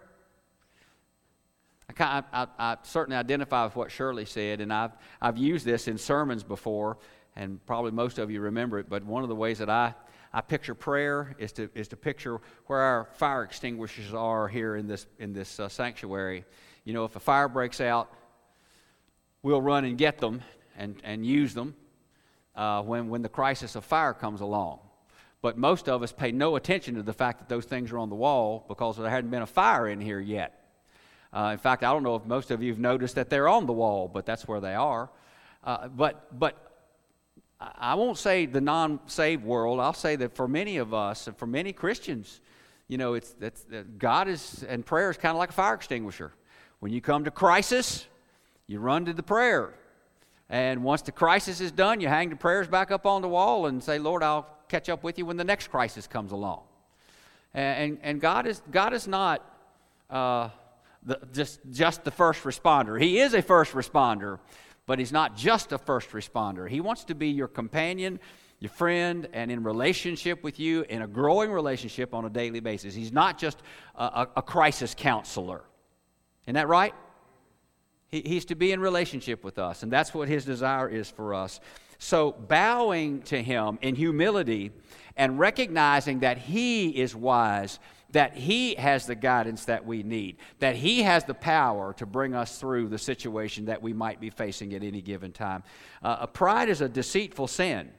I, 1.98 2.22
I, 2.32 2.46
I, 2.58 2.76
certainly 2.82 3.16
identify 3.16 3.64
with 3.64 3.76
what 3.76 3.90
Shirley 3.90 4.24
said, 4.24 4.60
and 4.60 4.72
I've, 4.72 4.92
I've 5.20 5.38
used 5.38 5.64
this 5.64 5.88
in 5.88 5.98
sermons 5.98 6.42
before, 6.42 6.98
and 7.36 7.64
probably 7.66 7.90
most 7.90 8.18
of 8.18 8.30
you 8.30 8.40
remember 8.40 8.78
it, 8.78 8.88
but 8.88 9.04
one 9.04 9.22
of 9.22 9.28
the 9.28 9.34
ways 9.34 9.58
that 9.58 9.70
I, 9.70 9.94
I 10.32 10.40
picture 10.40 10.74
prayer 10.74 11.34
is 11.38 11.52
to, 11.52 11.68
is 11.74 11.88
to 11.88 11.96
picture 11.96 12.40
where 12.66 12.80
our 12.80 13.08
fire 13.14 13.42
extinguishers 13.42 14.14
are 14.14 14.48
here 14.48 14.76
in 14.76 14.86
this, 14.86 15.06
in 15.18 15.32
this 15.32 15.60
uh, 15.60 15.68
sanctuary. 15.68 16.44
You 16.84 16.94
know, 16.94 17.04
if 17.04 17.16
a 17.16 17.20
fire 17.20 17.48
breaks 17.48 17.80
out, 17.80 18.10
we'll 19.42 19.62
run 19.62 19.84
and 19.84 19.98
get 19.98 20.18
them 20.18 20.42
and, 20.76 20.96
and 21.04 21.26
use 21.26 21.54
them 21.54 21.74
uh, 22.54 22.82
when, 22.82 23.08
when 23.08 23.22
the 23.22 23.28
crisis 23.28 23.74
of 23.74 23.84
fire 23.84 24.14
comes 24.14 24.40
along. 24.40 24.78
But 25.40 25.58
most 25.58 25.88
of 25.88 26.02
us 26.02 26.12
pay 26.12 26.30
no 26.30 26.56
attention 26.56 26.94
to 26.94 27.02
the 27.02 27.12
fact 27.12 27.40
that 27.40 27.48
those 27.48 27.64
things 27.64 27.90
are 27.90 27.98
on 27.98 28.08
the 28.08 28.14
wall 28.14 28.64
because 28.68 28.96
there 28.96 29.10
hadn't 29.10 29.30
been 29.30 29.42
a 29.42 29.46
fire 29.46 29.88
in 29.88 30.00
here 30.00 30.20
yet. 30.20 30.58
Uh, 31.32 31.50
in 31.52 31.58
fact, 31.58 31.82
I 31.82 31.92
don't 31.92 32.02
know 32.02 32.14
if 32.14 32.24
most 32.24 32.50
of 32.50 32.62
you 32.62 32.70
have 32.70 32.78
noticed 32.78 33.14
that 33.16 33.30
they're 33.30 33.48
on 33.48 33.66
the 33.66 33.72
wall, 33.72 34.06
but 34.06 34.26
that's 34.26 34.46
where 34.46 34.60
they 34.60 34.74
are. 34.74 35.10
Uh, 35.64 35.88
but, 35.88 36.38
but 36.38 36.72
I 37.60 37.94
won't 37.94 38.18
say 38.18 38.46
the 38.46 38.60
non 38.60 39.00
saved 39.06 39.42
world, 39.42 39.80
I'll 39.80 39.92
say 39.92 40.16
that 40.16 40.36
for 40.36 40.46
many 40.46 40.76
of 40.76 40.94
us 40.94 41.26
and 41.26 41.36
for 41.36 41.46
many 41.46 41.72
Christians, 41.72 42.40
you 42.86 42.98
know, 42.98 43.14
it's, 43.14 43.34
it's, 43.40 43.64
God 43.98 44.28
is, 44.28 44.64
and 44.68 44.84
prayer 44.84 45.10
is 45.10 45.16
kind 45.16 45.32
of 45.32 45.38
like 45.38 45.50
a 45.50 45.54
fire 45.54 45.74
extinguisher. 45.74 46.32
When 46.80 46.92
you 46.92 47.00
come 47.00 47.24
to 47.24 47.30
crisis, 47.30 48.06
you 48.72 48.80
run 48.80 49.04
to 49.04 49.12
the 49.12 49.22
prayer. 49.22 49.74
And 50.48 50.82
once 50.82 51.02
the 51.02 51.12
crisis 51.12 51.60
is 51.60 51.70
done, 51.72 52.00
you 52.00 52.08
hang 52.08 52.30
the 52.30 52.36
prayers 52.36 52.68
back 52.68 52.90
up 52.90 53.06
on 53.06 53.22
the 53.22 53.28
wall 53.28 53.66
and 53.66 53.82
say, 53.82 53.98
Lord, 53.98 54.22
I'll 54.22 54.48
catch 54.68 54.88
up 54.88 55.04
with 55.04 55.18
you 55.18 55.26
when 55.26 55.36
the 55.36 55.44
next 55.44 55.68
crisis 55.68 56.06
comes 56.06 56.32
along. 56.32 56.62
And, 57.54 57.98
and, 58.02 58.20
God, 58.20 58.46
is, 58.46 58.62
God 58.70 58.94
is 58.94 59.06
not 59.06 59.46
uh, 60.10 60.48
the, 61.02 61.20
just, 61.32 61.60
just 61.70 62.04
the 62.04 62.10
first 62.10 62.42
responder. 62.44 63.00
He 63.00 63.20
is 63.20 63.34
a 63.34 63.42
first 63.42 63.72
responder, 63.72 64.38
but 64.86 64.98
He's 64.98 65.12
not 65.12 65.36
just 65.36 65.72
a 65.72 65.78
first 65.78 66.10
responder. 66.10 66.68
He 66.68 66.80
wants 66.80 67.04
to 67.04 67.14
be 67.14 67.28
your 67.28 67.48
companion, 67.48 68.20
your 68.58 68.70
friend, 68.70 69.28
and 69.32 69.50
in 69.50 69.62
relationship 69.62 70.42
with 70.42 70.58
you, 70.58 70.86
in 70.88 71.02
a 71.02 71.06
growing 71.06 71.50
relationship 71.50 72.14
on 72.14 72.24
a 72.24 72.30
daily 72.30 72.60
basis. 72.60 72.94
He's 72.94 73.12
not 73.12 73.38
just 73.38 73.58
a, 73.94 74.04
a, 74.04 74.28
a 74.36 74.42
crisis 74.42 74.94
counselor. 74.96 75.62
Isn't 76.46 76.54
that 76.54 76.68
right? 76.68 76.94
He's 78.12 78.44
to 78.44 78.54
be 78.54 78.72
in 78.72 78.80
relationship 78.80 79.42
with 79.42 79.58
us, 79.58 79.82
and 79.82 79.90
that's 79.90 80.14
what 80.14 80.28
his 80.28 80.44
desire 80.44 80.88
is 80.88 81.10
for 81.10 81.34
us. 81.34 81.60
So, 81.98 82.32
bowing 82.32 83.22
to 83.22 83.42
him 83.42 83.78
in 83.80 83.94
humility 83.94 84.72
and 85.16 85.38
recognizing 85.38 86.20
that 86.20 86.36
he 86.36 86.90
is 86.90 87.14
wise, 87.14 87.78
that 88.10 88.34
he 88.34 88.74
has 88.74 89.06
the 89.06 89.14
guidance 89.14 89.64
that 89.64 89.86
we 89.86 90.02
need, 90.02 90.36
that 90.58 90.76
he 90.76 91.02
has 91.02 91.24
the 91.24 91.34
power 91.34 91.94
to 91.94 92.04
bring 92.04 92.34
us 92.34 92.58
through 92.58 92.88
the 92.88 92.98
situation 92.98 93.66
that 93.66 93.80
we 93.80 93.92
might 93.92 94.20
be 94.20 94.30
facing 94.30 94.74
at 94.74 94.82
any 94.82 95.00
given 95.00 95.32
time. 95.32 95.62
Uh, 96.02 96.26
pride 96.26 96.68
is 96.68 96.80
a 96.80 96.88
deceitful 96.88 97.46
sin 97.46 97.90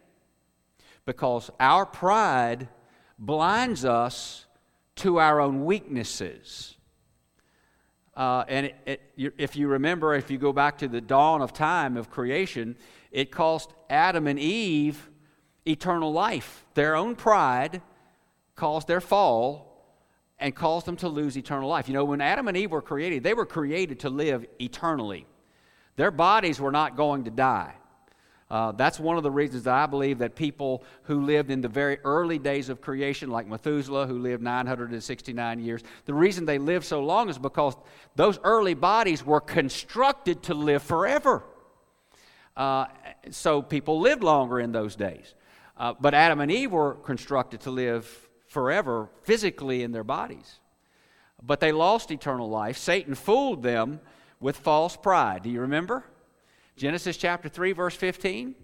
because 1.05 1.49
our 1.59 1.85
pride 1.85 2.67
blinds 3.17 3.85
us 3.85 4.45
to 4.97 5.19
our 5.19 5.39
own 5.39 5.65
weaknesses. 5.65 6.75
Uh, 8.15 8.43
and 8.47 8.67
it, 8.67 9.01
it, 9.15 9.33
if 9.37 9.55
you 9.55 9.67
remember, 9.67 10.13
if 10.13 10.29
you 10.29 10.37
go 10.37 10.53
back 10.53 10.77
to 10.77 10.87
the 10.87 11.01
dawn 11.01 11.41
of 11.41 11.51
time 11.51 11.97
of 11.97 12.09
creation, 12.09 12.75
it 13.11 13.31
cost 13.31 13.73
Adam 13.89 14.27
and 14.27 14.39
Eve 14.39 15.09
eternal 15.65 16.11
life. 16.11 16.65
Their 16.73 16.95
own 16.95 17.15
pride 17.15 17.81
caused 18.55 18.87
their 18.87 19.01
fall 19.01 19.73
and 20.37 20.55
caused 20.55 20.85
them 20.85 20.97
to 20.97 21.07
lose 21.07 21.37
eternal 21.37 21.69
life. 21.69 21.87
You 21.87 21.93
know, 21.93 22.05
when 22.05 22.21
Adam 22.21 22.47
and 22.47 22.57
Eve 22.57 22.71
were 22.71 22.81
created, 22.81 23.23
they 23.23 23.33
were 23.33 23.45
created 23.45 24.01
to 24.01 24.09
live 24.09 24.45
eternally. 24.59 25.25
Their 25.95 26.11
bodies 26.11 26.59
were 26.59 26.71
not 26.71 26.97
going 26.97 27.23
to 27.25 27.31
die. 27.31 27.75
Uh, 28.53 28.71
that's 28.71 28.99
one 28.99 29.17
of 29.17 29.23
the 29.23 29.31
reasons 29.31 29.63
that 29.63 29.73
I 29.73 29.87
believe 29.87 30.19
that 30.19 30.35
people 30.35 30.83
who 31.05 31.21
lived 31.21 31.49
in 31.49 31.61
the 31.61 31.67
very 31.67 31.97
early 32.03 32.37
days 32.37 32.69
of 32.69 32.81
creation, 32.81 33.31
like 33.31 33.47
Methuselah, 33.47 34.05
who 34.05 34.19
lived 34.19 34.43
969 34.43 35.59
years, 35.59 35.81
the 36.05 36.13
reason 36.13 36.45
they 36.45 36.59
lived 36.59 36.85
so 36.85 37.03
long 37.03 37.29
is 37.29 37.39
because 37.39 37.75
those 38.15 38.37
early 38.43 38.75
bodies 38.75 39.25
were 39.25 39.41
constructed 39.41 40.43
to 40.43 40.53
live 40.53 40.83
forever. 40.83 41.41
Uh, 42.55 42.85
so 43.31 43.63
people 43.63 43.99
lived 43.99 44.23
longer 44.23 44.59
in 44.59 44.71
those 44.71 44.95
days. 44.95 45.33
Uh, 45.75 45.95
but 45.99 46.13
Adam 46.13 46.39
and 46.39 46.51
Eve 46.51 46.73
were 46.73 46.93
constructed 46.93 47.61
to 47.61 47.71
live 47.71 48.05
forever 48.45 49.09
physically 49.23 49.81
in 49.81 49.91
their 49.91 50.03
bodies. 50.03 50.59
But 51.41 51.59
they 51.59 51.71
lost 51.71 52.11
eternal 52.11 52.51
life. 52.51 52.77
Satan 52.77 53.15
fooled 53.15 53.63
them 53.63 53.99
with 54.39 54.57
false 54.57 54.95
pride. 54.95 55.41
Do 55.41 55.49
you 55.49 55.61
remember? 55.61 56.05
Genesis 56.75 57.17
chapter 57.17 57.49
3, 57.49 57.73
verse 57.73 57.95
15. 57.95 58.55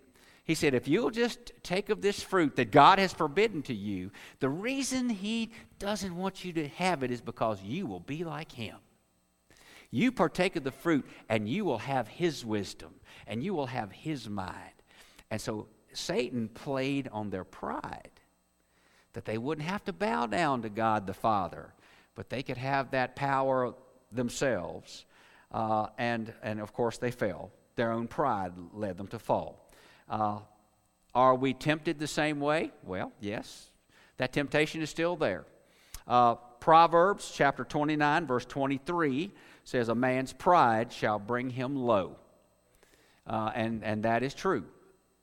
He 0.43 0.55
said, 0.55 0.73
If 0.73 0.87
you'll 0.87 1.11
just 1.11 1.51
take 1.61 1.89
of 1.89 2.01
this 2.01 2.23
fruit 2.23 2.55
that 2.55 2.71
God 2.71 2.97
has 2.97 3.13
forbidden 3.13 3.61
to 3.63 3.73
you, 3.73 4.11
the 4.39 4.49
reason 4.49 5.09
He 5.09 5.51
doesn't 5.77 6.15
want 6.15 6.43
you 6.43 6.53
to 6.53 6.67
have 6.69 7.03
it 7.03 7.11
is 7.11 7.21
because 7.21 7.61
you 7.61 7.85
will 7.85 7.99
be 7.99 8.23
like 8.23 8.51
Him. 8.51 8.77
You 9.91 10.11
partake 10.11 10.55
of 10.55 10.63
the 10.63 10.71
fruit, 10.71 11.05
and 11.29 11.47
you 11.47 11.65
will 11.65 11.77
have 11.77 12.07
His 12.07 12.43
wisdom, 12.43 12.95
and 13.27 13.43
you 13.43 13.53
will 13.53 13.67
have 13.67 13.91
His 13.91 14.27
mind. 14.27 14.73
And 15.29 15.39
so 15.39 15.67
Satan 15.93 16.47
played 16.47 17.07
on 17.11 17.29
their 17.29 17.43
pride 17.43 18.09
that 19.13 19.25
they 19.25 19.37
wouldn't 19.37 19.67
have 19.67 19.83
to 19.85 19.93
bow 19.93 20.25
down 20.25 20.63
to 20.63 20.69
God 20.69 21.05
the 21.05 21.13
Father, 21.13 21.73
but 22.15 22.29
they 22.29 22.41
could 22.41 22.57
have 22.57 22.91
that 22.91 23.15
power 23.15 23.73
themselves, 24.11 25.05
uh, 25.51 25.87
and, 25.97 26.33
and 26.41 26.59
of 26.59 26.73
course 26.73 26.97
they 26.97 27.11
fell. 27.11 27.51
Their 27.79 27.93
own 27.93 28.09
pride 28.09 28.51
led 28.73 28.97
them 28.97 29.07
to 29.07 29.19
fall. 29.19 29.65
Uh, 30.09 30.39
are 31.15 31.33
we 31.33 31.53
tempted 31.53 31.97
the 31.97 32.07
same 32.07 32.41
way? 32.41 32.73
Well, 32.83 33.13
yes. 33.21 33.71
That 34.17 34.33
temptation 34.33 34.81
is 34.81 34.89
still 34.89 35.15
there. 35.15 35.45
Uh, 36.05 36.35
Proverbs 36.59 37.31
chapter 37.33 37.63
29, 37.63 38.27
verse 38.27 38.43
23 38.43 39.31
says, 39.63 39.87
A 39.87 39.95
man's 39.95 40.33
pride 40.33 40.91
shall 40.91 41.19
bring 41.19 41.49
him 41.49 41.77
low. 41.77 42.17
Uh, 43.25 43.51
and, 43.55 43.81
and 43.85 44.03
that 44.03 44.23
is 44.23 44.33
true. 44.33 44.65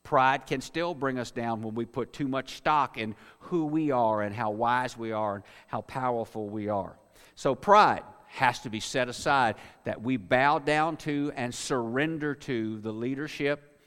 Pride 0.02 0.46
can 0.46 0.62
still 0.62 0.94
bring 0.94 1.18
us 1.18 1.30
down 1.30 1.60
when 1.60 1.74
we 1.74 1.84
put 1.84 2.14
too 2.14 2.26
much 2.26 2.54
stock 2.54 2.96
in 2.96 3.14
who 3.40 3.66
we 3.66 3.90
are 3.90 4.22
and 4.22 4.34
how 4.34 4.50
wise 4.50 4.96
we 4.96 5.12
are 5.12 5.34
and 5.34 5.44
how 5.66 5.82
powerful 5.82 6.48
we 6.48 6.70
are. 6.70 6.96
So, 7.34 7.54
pride 7.54 8.02
has 8.28 8.60
to 8.60 8.70
be 8.70 8.80
set 8.80 9.08
aside, 9.08 9.56
that 9.84 10.02
we 10.02 10.16
bow 10.16 10.58
down 10.58 10.96
to 10.98 11.32
and 11.36 11.54
surrender 11.54 12.34
to 12.34 12.78
the 12.80 12.92
leadership 12.92 13.80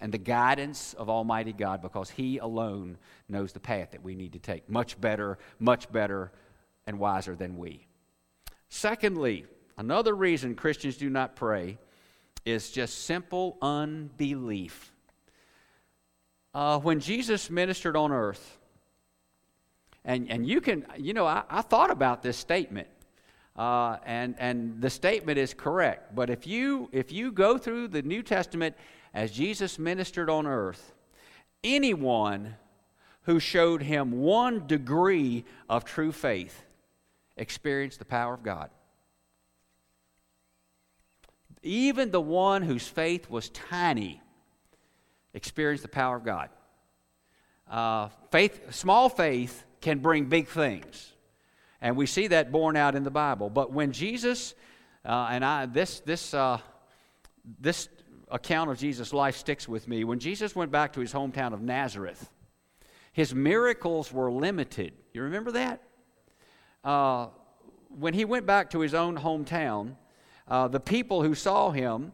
and 0.00 0.12
the 0.12 0.18
guidance 0.18 0.94
of 0.94 1.10
Almighty 1.10 1.52
God 1.52 1.82
because 1.82 2.10
He 2.10 2.38
alone 2.38 2.96
knows 3.28 3.52
the 3.52 3.60
path 3.60 3.90
that 3.92 4.02
we 4.02 4.14
need 4.14 4.32
to 4.32 4.38
take. 4.38 4.68
Much 4.68 5.00
better, 5.00 5.38
much 5.58 5.90
better, 5.92 6.32
and 6.86 6.98
wiser 6.98 7.36
than 7.36 7.56
we. 7.56 7.86
Secondly, 8.68 9.44
another 9.76 10.14
reason 10.14 10.54
Christians 10.54 10.96
do 10.96 11.10
not 11.10 11.36
pray 11.36 11.78
is 12.44 12.70
just 12.70 13.04
simple 13.04 13.58
unbelief. 13.60 14.92
Uh, 16.54 16.78
when 16.78 17.00
Jesus 17.00 17.50
ministered 17.50 17.96
on 17.96 18.10
earth, 18.10 18.58
and, 20.04 20.30
and 20.30 20.46
you 20.46 20.60
can, 20.60 20.86
you 20.96 21.12
know, 21.12 21.26
I, 21.26 21.42
I 21.50 21.62
thought 21.62 21.90
about 21.90 22.22
this 22.22 22.36
statement. 22.36 22.88
Uh, 23.60 23.98
and, 24.06 24.36
and 24.38 24.80
the 24.80 24.88
statement 24.88 25.36
is 25.36 25.52
correct. 25.52 26.14
But 26.14 26.30
if 26.30 26.46
you, 26.46 26.88
if 26.92 27.12
you 27.12 27.30
go 27.30 27.58
through 27.58 27.88
the 27.88 28.00
New 28.00 28.22
Testament 28.22 28.74
as 29.12 29.30
Jesus 29.32 29.78
ministered 29.78 30.30
on 30.30 30.46
earth, 30.46 30.94
anyone 31.62 32.54
who 33.24 33.38
showed 33.38 33.82
him 33.82 34.12
one 34.12 34.66
degree 34.66 35.44
of 35.68 35.84
true 35.84 36.10
faith 36.10 36.64
experienced 37.36 37.98
the 37.98 38.06
power 38.06 38.32
of 38.32 38.42
God. 38.42 38.70
Even 41.62 42.12
the 42.12 42.18
one 42.18 42.62
whose 42.62 42.88
faith 42.88 43.28
was 43.28 43.50
tiny 43.50 44.22
experienced 45.34 45.82
the 45.82 45.90
power 45.90 46.16
of 46.16 46.24
God. 46.24 46.48
Uh, 47.70 48.08
faith, 48.30 48.74
small 48.74 49.10
faith 49.10 49.66
can 49.82 49.98
bring 49.98 50.24
big 50.30 50.48
things. 50.48 51.12
And 51.82 51.96
we 51.96 52.06
see 52.06 52.26
that 52.28 52.52
borne 52.52 52.76
out 52.76 52.94
in 52.94 53.04
the 53.04 53.10
Bible. 53.10 53.48
But 53.48 53.72
when 53.72 53.92
Jesus, 53.92 54.54
uh, 55.04 55.28
and 55.30 55.44
I, 55.44 55.66
this, 55.66 56.00
this, 56.00 56.34
uh, 56.34 56.58
this 57.60 57.88
account 58.30 58.70
of 58.70 58.78
Jesus' 58.78 59.12
life 59.12 59.36
sticks 59.36 59.68
with 59.68 59.88
me. 59.88 60.04
When 60.04 60.18
Jesus 60.18 60.54
went 60.54 60.70
back 60.70 60.92
to 60.94 61.00
his 61.00 61.12
hometown 61.12 61.52
of 61.52 61.62
Nazareth, 61.62 62.30
his 63.12 63.34
miracles 63.34 64.12
were 64.12 64.30
limited. 64.30 64.92
You 65.12 65.22
remember 65.22 65.52
that? 65.52 65.82
Uh, 66.84 67.28
when 67.88 68.14
he 68.14 68.24
went 68.24 68.46
back 68.46 68.70
to 68.70 68.80
his 68.80 68.94
own 68.94 69.18
hometown, 69.18 69.96
uh, 70.46 70.68
the 70.68 70.80
people 70.80 71.22
who 71.22 71.34
saw 71.34 71.70
him 71.70 72.12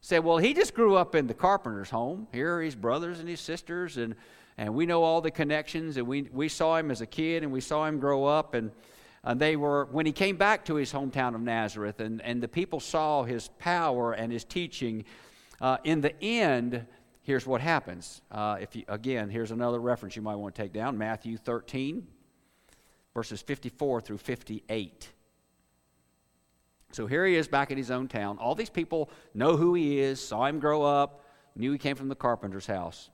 said, 0.00 0.24
Well, 0.24 0.38
he 0.38 0.54
just 0.54 0.74
grew 0.74 0.96
up 0.96 1.14
in 1.14 1.26
the 1.26 1.34
carpenter's 1.34 1.90
home. 1.90 2.26
Here 2.32 2.56
are 2.56 2.62
his 2.62 2.74
brothers 2.74 3.20
and 3.20 3.28
his 3.28 3.40
sisters, 3.40 3.98
and, 3.98 4.14
and 4.56 4.74
we 4.74 4.86
know 4.86 5.02
all 5.02 5.20
the 5.20 5.30
connections, 5.30 5.98
and 5.98 6.06
we, 6.06 6.22
we 6.32 6.48
saw 6.48 6.76
him 6.76 6.90
as 6.90 7.02
a 7.02 7.06
kid, 7.06 7.42
and 7.42 7.52
we 7.52 7.60
saw 7.60 7.86
him 7.86 7.98
grow 7.98 8.24
up. 8.24 8.54
And, 8.54 8.70
and 9.22 9.40
they 9.40 9.56
were, 9.56 9.86
when 9.90 10.06
he 10.06 10.12
came 10.12 10.36
back 10.36 10.64
to 10.66 10.76
his 10.76 10.92
hometown 10.92 11.34
of 11.34 11.42
Nazareth, 11.42 12.00
and, 12.00 12.22
and 12.22 12.42
the 12.42 12.48
people 12.48 12.80
saw 12.80 13.22
his 13.22 13.48
power 13.58 14.12
and 14.12 14.32
his 14.32 14.44
teaching, 14.44 15.04
uh, 15.60 15.76
in 15.84 16.00
the 16.00 16.18
end, 16.22 16.86
here's 17.22 17.46
what 17.46 17.60
happens. 17.60 18.22
Uh, 18.30 18.56
if 18.60 18.74
you, 18.74 18.84
again, 18.88 19.28
here's 19.28 19.50
another 19.50 19.78
reference 19.78 20.16
you 20.16 20.22
might 20.22 20.36
want 20.36 20.54
to 20.54 20.62
take 20.62 20.72
down 20.72 20.96
Matthew 20.96 21.36
13, 21.36 22.06
verses 23.14 23.42
54 23.42 24.00
through 24.00 24.18
58. 24.18 25.08
So 26.92 27.06
here 27.06 27.26
he 27.26 27.36
is 27.36 27.46
back 27.46 27.70
in 27.70 27.76
his 27.76 27.90
own 27.90 28.08
town. 28.08 28.38
All 28.38 28.54
these 28.54 28.70
people 28.70 29.10
know 29.34 29.56
who 29.56 29.74
he 29.74 30.00
is, 30.00 30.26
saw 30.26 30.46
him 30.46 30.58
grow 30.58 30.82
up, 30.82 31.24
knew 31.54 31.72
he 31.72 31.78
came 31.78 31.94
from 31.94 32.08
the 32.08 32.16
carpenter's 32.16 32.66
house. 32.66 33.10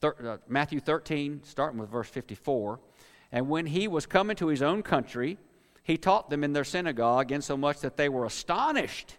Thir- 0.00 0.16
uh, 0.24 0.36
Matthew 0.48 0.80
13, 0.80 1.42
starting 1.44 1.78
with 1.78 1.90
verse 1.90 2.08
54. 2.08 2.80
And 3.30 3.48
when 3.48 3.66
he 3.66 3.88
was 3.88 4.06
coming 4.06 4.36
to 4.36 4.48
his 4.48 4.62
own 4.62 4.82
country, 4.82 5.38
he 5.82 5.96
taught 5.96 6.30
them 6.30 6.44
in 6.44 6.52
their 6.52 6.64
synagogue, 6.64 7.32
insomuch 7.32 7.80
that 7.80 7.96
they 7.96 8.08
were 8.08 8.24
astonished 8.24 9.16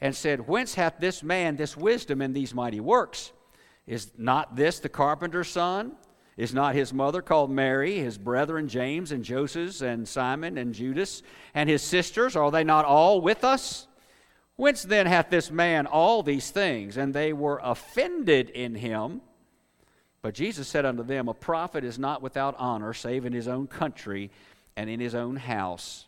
and 0.00 0.14
said, 0.14 0.48
Whence 0.48 0.74
hath 0.74 0.98
this 0.98 1.22
man 1.22 1.56
this 1.56 1.76
wisdom 1.76 2.20
and 2.20 2.34
these 2.34 2.54
mighty 2.54 2.80
works? 2.80 3.32
Is 3.86 4.12
not 4.16 4.56
this 4.56 4.78
the 4.78 4.88
carpenter's 4.88 5.48
son? 5.48 5.92
Is 6.36 6.54
not 6.54 6.74
his 6.74 6.94
mother 6.94 7.20
called 7.20 7.50
Mary, 7.50 7.98
his 7.98 8.16
brethren 8.16 8.68
James 8.68 9.12
and 9.12 9.22
Joseph 9.22 9.82
and 9.82 10.08
Simon 10.08 10.56
and 10.56 10.72
Judas, 10.72 11.22
and 11.54 11.68
his 11.68 11.82
sisters? 11.82 12.34
Are 12.34 12.50
they 12.50 12.64
not 12.64 12.84
all 12.84 13.20
with 13.20 13.44
us? 13.44 13.86
Whence 14.56 14.82
then 14.82 15.06
hath 15.06 15.28
this 15.28 15.50
man 15.50 15.86
all 15.86 16.22
these 16.22 16.50
things? 16.50 16.96
And 16.96 17.12
they 17.12 17.32
were 17.32 17.60
offended 17.62 18.50
in 18.50 18.74
him. 18.74 19.22
But 20.22 20.34
Jesus 20.34 20.68
said 20.68 20.84
unto 20.84 21.02
them, 21.02 21.28
A 21.28 21.34
prophet 21.34 21.84
is 21.84 21.98
not 21.98 22.22
without 22.22 22.54
honor, 22.58 22.92
save 22.92 23.24
in 23.24 23.32
his 23.32 23.48
own 23.48 23.66
country 23.66 24.30
and 24.76 24.90
in 24.90 25.00
his 25.00 25.14
own 25.14 25.36
house. 25.36 26.06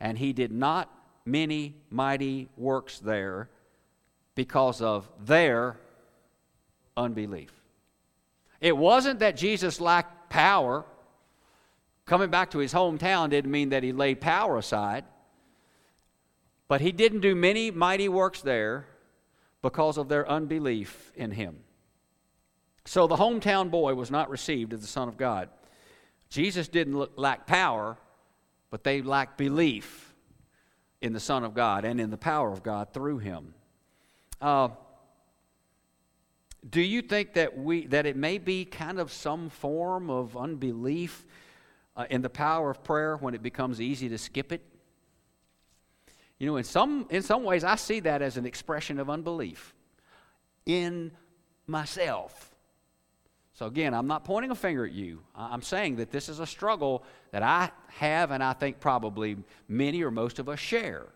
And 0.00 0.18
he 0.18 0.32
did 0.32 0.52
not 0.52 0.90
many 1.24 1.74
mighty 1.90 2.48
works 2.56 2.98
there 2.98 3.48
because 4.34 4.82
of 4.82 5.08
their 5.24 5.76
unbelief. 6.96 7.52
It 8.60 8.76
wasn't 8.76 9.20
that 9.20 9.36
Jesus 9.36 9.80
lacked 9.80 10.30
power. 10.30 10.84
Coming 12.06 12.30
back 12.30 12.50
to 12.50 12.58
his 12.58 12.72
hometown 12.72 13.30
didn't 13.30 13.50
mean 13.50 13.70
that 13.70 13.82
he 13.82 13.92
laid 13.92 14.20
power 14.20 14.58
aside. 14.58 15.04
But 16.68 16.80
he 16.80 16.92
didn't 16.92 17.20
do 17.20 17.34
many 17.34 17.70
mighty 17.70 18.08
works 18.08 18.42
there 18.42 18.86
because 19.62 19.96
of 19.96 20.08
their 20.08 20.28
unbelief 20.28 21.12
in 21.14 21.30
him. 21.30 21.56
So 22.86 23.06
the 23.06 23.16
hometown 23.16 23.70
boy 23.70 23.94
was 23.94 24.10
not 24.10 24.28
received 24.30 24.72
as 24.72 24.80
the 24.80 24.86
Son 24.86 25.08
of 25.08 25.16
God. 25.16 25.48
Jesus 26.28 26.68
didn't 26.68 27.18
lack 27.18 27.46
power, 27.46 27.96
but 28.70 28.84
they 28.84 29.02
lacked 29.02 29.38
belief 29.38 30.14
in 31.00 31.12
the 31.12 31.20
Son 31.20 31.44
of 31.44 31.54
God 31.54 31.84
and 31.84 32.00
in 32.00 32.10
the 32.10 32.16
power 32.16 32.50
of 32.50 32.62
God 32.62 32.92
through 32.92 33.18
him. 33.18 33.54
Uh, 34.40 34.68
do 36.68 36.80
you 36.80 37.02
think 37.02 37.34
that 37.34 37.56
we 37.58 37.86
that 37.88 38.06
it 38.06 38.16
may 38.16 38.38
be 38.38 38.64
kind 38.64 38.98
of 38.98 39.12
some 39.12 39.50
form 39.50 40.08
of 40.08 40.36
unbelief 40.36 41.26
uh, 41.96 42.06
in 42.08 42.22
the 42.22 42.30
power 42.30 42.70
of 42.70 42.82
prayer 42.82 43.16
when 43.16 43.34
it 43.34 43.42
becomes 43.42 43.80
easy 43.80 44.08
to 44.08 44.18
skip 44.18 44.50
it? 44.50 44.62
You 46.38 46.46
know, 46.46 46.56
in 46.56 46.64
some 46.64 47.06
in 47.10 47.22
some 47.22 47.44
ways, 47.44 47.64
I 47.64 47.76
see 47.76 48.00
that 48.00 48.22
as 48.22 48.36
an 48.36 48.46
expression 48.46 48.98
of 48.98 49.10
unbelief 49.10 49.74
in 50.66 51.12
myself. 51.66 52.53
So 53.54 53.66
again, 53.66 53.94
I'm 53.94 54.08
not 54.08 54.24
pointing 54.24 54.50
a 54.50 54.56
finger 54.56 54.84
at 54.84 54.92
you. 54.92 55.20
I'm 55.36 55.62
saying 55.62 55.96
that 55.96 56.10
this 56.10 56.28
is 56.28 56.40
a 56.40 56.46
struggle 56.46 57.04
that 57.30 57.42
I 57.42 57.70
have, 57.88 58.32
and 58.32 58.42
I 58.42 58.52
think 58.52 58.80
probably 58.80 59.36
many 59.68 60.02
or 60.02 60.10
most 60.10 60.40
of 60.40 60.48
us 60.48 60.58
share 60.58 61.06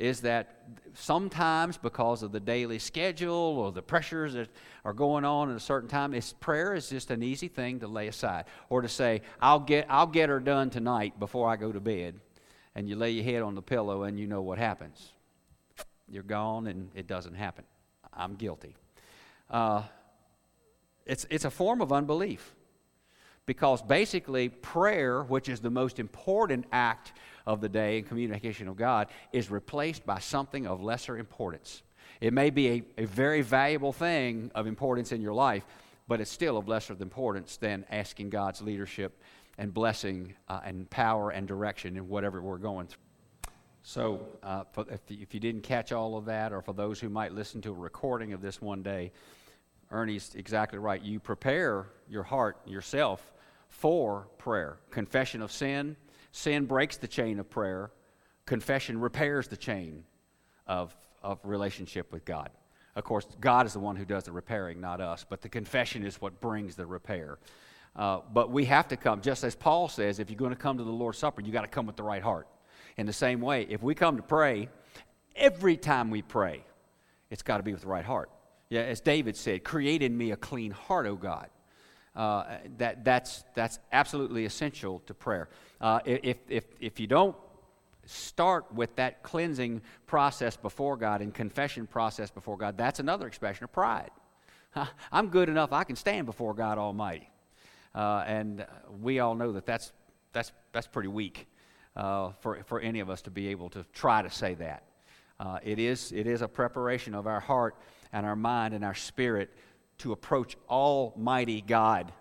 is 0.00 0.22
that 0.22 0.62
sometimes 0.94 1.76
because 1.76 2.22
of 2.22 2.32
the 2.32 2.40
daily 2.40 2.78
schedule 2.78 3.34
or 3.34 3.70
the 3.70 3.82
pressures 3.82 4.32
that 4.32 4.48
are 4.86 4.94
going 4.94 5.26
on 5.26 5.50
at 5.50 5.56
a 5.56 5.60
certain 5.60 5.90
time, 5.90 6.14
it's, 6.14 6.32
prayer 6.32 6.74
is 6.74 6.88
just 6.88 7.10
an 7.10 7.22
easy 7.22 7.48
thing 7.48 7.78
to 7.78 7.86
lay 7.86 8.08
aside 8.08 8.46
or 8.70 8.80
to 8.80 8.88
say, 8.88 9.20
I'll 9.42 9.60
get, 9.60 9.84
I'll 9.90 10.06
get 10.06 10.30
her 10.30 10.40
done 10.40 10.70
tonight 10.70 11.20
before 11.20 11.50
I 11.50 11.56
go 11.56 11.70
to 11.70 11.80
bed. 11.80 12.18
And 12.74 12.88
you 12.88 12.96
lay 12.96 13.10
your 13.10 13.24
head 13.24 13.42
on 13.42 13.54
the 13.54 13.60
pillow 13.60 14.04
and 14.04 14.18
you 14.18 14.26
know 14.26 14.40
what 14.40 14.56
happens. 14.56 15.12
You're 16.08 16.22
gone 16.22 16.66
and 16.66 16.88
it 16.94 17.06
doesn't 17.06 17.34
happen. 17.34 17.64
I'm 18.14 18.36
guilty. 18.36 18.74
Uh, 19.50 19.82
it's, 21.06 21.26
it's 21.30 21.44
a 21.44 21.50
form 21.50 21.80
of 21.80 21.92
unbelief 21.92 22.54
because 23.46 23.82
basically 23.82 24.48
prayer, 24.48 25.22
which 25.24 25.48
is 25.48 25.60
the 25.60 25.70
most 25.70 25.98
important 25.98 26.66
act 26.70 27.12
of 27.46 27.60
the 27.60 27.68
day 27.68 27.98
in 27.98 28.04
communication 28.04 28.68
of 28.68 28.76
God 28.76 29.08
is 29.32 29.50
replaced 29.50 30.06
by 30.06 30.18
something 30.18 30.66
of 30.66 30.80
lesser 30.80 31.18
importance. 31.18 31.82
It 32.20 32.32
may 32.32 32.50
be 32.50 32.68
a, 32.68 33.02
a 33.02 33.04
very 33.06 33.42
valuable 33.42 33.92
thing 33.92 34.50
of 34.54 34.66
importance 34.66 35.10
in 35.10 35.20
your 35.20 35.32
life, 35.32 35.64
but 36.06 36.20
it's 36.20 36.30
still 36.30 36.58
of 36.58 36.68
lesser 36.68 36.94
importance 37.00 37.56
than 37.56 37.84
asking 37.90 38.30
God's 38.30 38.60
leadership 38.60 39.20
and 39.58 39.72
blessing 39.72 40.34
uh, 40.48 40.60
and 40.64 40.88
power 40.90 41.30
and 41.30 41.48
direction 41.48 41.96
in 41.96 42.08
whatever 42.08 42.40
we're 42.40 42.58
going 42.58 42.86
through. 42.86 43.02
So, 43.82 44.28
uh, 44.42 44.64
if, 44.90 45.00
if 45.08 45.34
you 45.34 45.40
didn't 45.40 45.62
catch 45.62 45.90
all 45.90 46.16
of 46.16 46.26
that, 46.26 46.52
or 46.52 46.60
for 46.60 46.74
those 46.74 47.00
who 47.00 47.08
might 47.08 47.32
listen 47.32 47.62
to 47.62 47.70
a 47.70 47.74
recording 47.74 48.34
of 48.34 48.42
this 48.42 48.60
one 48.60 48.82
day, 48.82 49.10
Ernie's 49.90 50.34
exactly 50.34 50.78
right. 50.78 51.02
You 51.02 51.18
prepare 51.20 51.86
your 52.08 52.22
heart, 52.22 52.58
yourself, 52.66 53.32
for 53.68 54.28
prayer. 54.38 54.78
Confession 54.90 55.42
of 55.42 55.50
sin, 55.52 55.96
Sin 56.32 56.64
breaks 56.66 56.96
the 56.96 57.08
chain 57.08 57.38
of 57.38 57.50
prayer. 57.50 57.90
confession 58.46 59.00
repairs 59.00 59.48
the 59.48 59.56
chain 59.56 60.04
of, 60.66 60.96
of 61.22 61.38
relationship 61.44 62.12
with 62.12 62.24
God. 62.24 62.50
Of 62.96 63.04
course, 63.04 63.26
God 63.40 63.66
is 63.66 63.72
the 63.72 63.80
one 63.80 63.96
who 63.96 64.04
does 64.04 64.24
the 64.24 64.32
repairing, 64.32 64.80
not 64.80 65.00
us, 65.00 65.24
but 65.28 65.40
the 65.40 65.48
confession 65.48 66.04
is 66.04 66.20
what 66.20 66.40
brings 66.40 66.74
the 66.74 66.86
repair. 66.86 67.38
Uh, 67.94 68.20
but 68.32 68.50
we 68.50 68.64
have 68.66 68.88
to 68.88 68.96
come, 68.96 69.20
just 69.20 69.44
as 69.44 69.54
Paul 69.54 69.88
says, 69.88 70.18
if 70.18 70.30
you're 70.30 70.38
going 70.38 70.50
to 70.50 70.56
come 70.56 70.78
to 70.78 70.84
the 70.84 70.90
Lord's 70.90 71.18
Supper, 71.18 71.40
you 71.40 71.52
got 71.52 71.62
to 71.62 71.68
come 71.68 71.86
with 71.86 71.96
the 71.96 72.02
right 72.02 72.22
heart. 72.22 72.48
In 72.96 73.06
the 73.06 73.12
same 73.12 73.40
way, 73.40 73.66
if 73.68 73.82
we 73.82 73.94
come 73.94 74.16
to 74.16 74.22
pray, 74.22 74.68
every 75.36 75.76
time 75.76 76.10
we 76.10 76.22
pray, 76.22 76.64
it's 77.30 77.42
got 77.42 77.58
to 77.58 77.62
be 77.62 77.72
with 77.72 77.82
the 77.82 77.88
right 77.88 78.04
heart. 78.04 78.30
Yeah, 78.70 78.82
as 78.82 79.00
David 79.00 79.36
said, 79.36 79.64
create 79.64 80.00
in 80.02 80.16
me 80.16 80.30
a 80.30 80.36
clean 80.36 80.70
heart, 80.70 81.06
O 81.06 81.16
God. 81.16 81.48
Uh, 82.14 82.44
that, 82.78 83.04
that's, 83.04 83.44
that's 83.54 83.78
absolutely 83.92 84.44
essential 84.44 85.00
to 85.06 85.14
prayer. 85.14 85.48
Uh, 85.80 86.00
if, 86.04 86.38
if, 86.48 86.64
if 86.80 86.98
you 87.00 87.06
don't 87.06 87.36
start 88.06 88.72
with 88.72 88.94
that 88.96 89.22
cleansing 89.22 89.82
process 90.06 90.56
before 90.56 90.96
God 90.96 91.20
and 91.20 91.34
confession 91.34 91.86
process 91.86 92.30
before 92.30 92.56
God, 92.56 92.76
that's 92.76 93.00
another 93.00 93.26
expression 93.26 93.64
of 93.64 93.72
pride. 93.72 94.10
I'm 95.12 95.28
good 95.28 95.48
enough, 95.48 95.72
I 95.72 95.84
can 95.84 95.96
stand 95.96 96.26
before 96.26 96.54
God 96.54 96.78
Almighty. 96.78 97.28
Uh, 97.92 98.22
and 98.26 98.66
we 99.00 99.18
all 99.18 99.34
know 99.34 99.52
that 99.52 99.66
that's, 99.66 99.92
that's, 100.32 100.52
that's 100.72 100.86
pretty 100.86 101.08
weak 101.08 101.48
uh, 101.96 102.30
for, 102.40 102.62
for 102.66 102.80
any 102.80 103.00
of 103.00 103.10
us 103.10 103.22
to 103.22 103.30
be 103.30 103.48
able 103.48 103.68
to 103.70 103.84
try 103.92 104.22
to 104.22 104.30
say 104.30 104.54
that. 104.54 104.84
Uh, 105.40 105.58
it, 105.64 105.78
is, 105.78 106.12
it 106.12 106.26
is 106.26 106.42
a 106.42 106.48
preparation 106.48 107.14
of 107.14 107.26
our 107.26 107.40
heart 107.40 107.76
and 108.12 108.26
our 108.26 108.36
mind 108.36 108.74
and 108.74 108.84
our 108.84 108.94
spirit 108.94 109.50
to 109.98 110.12
approach 110.12 110.56
Almighty 110.68 111.60
God 111.60 112.12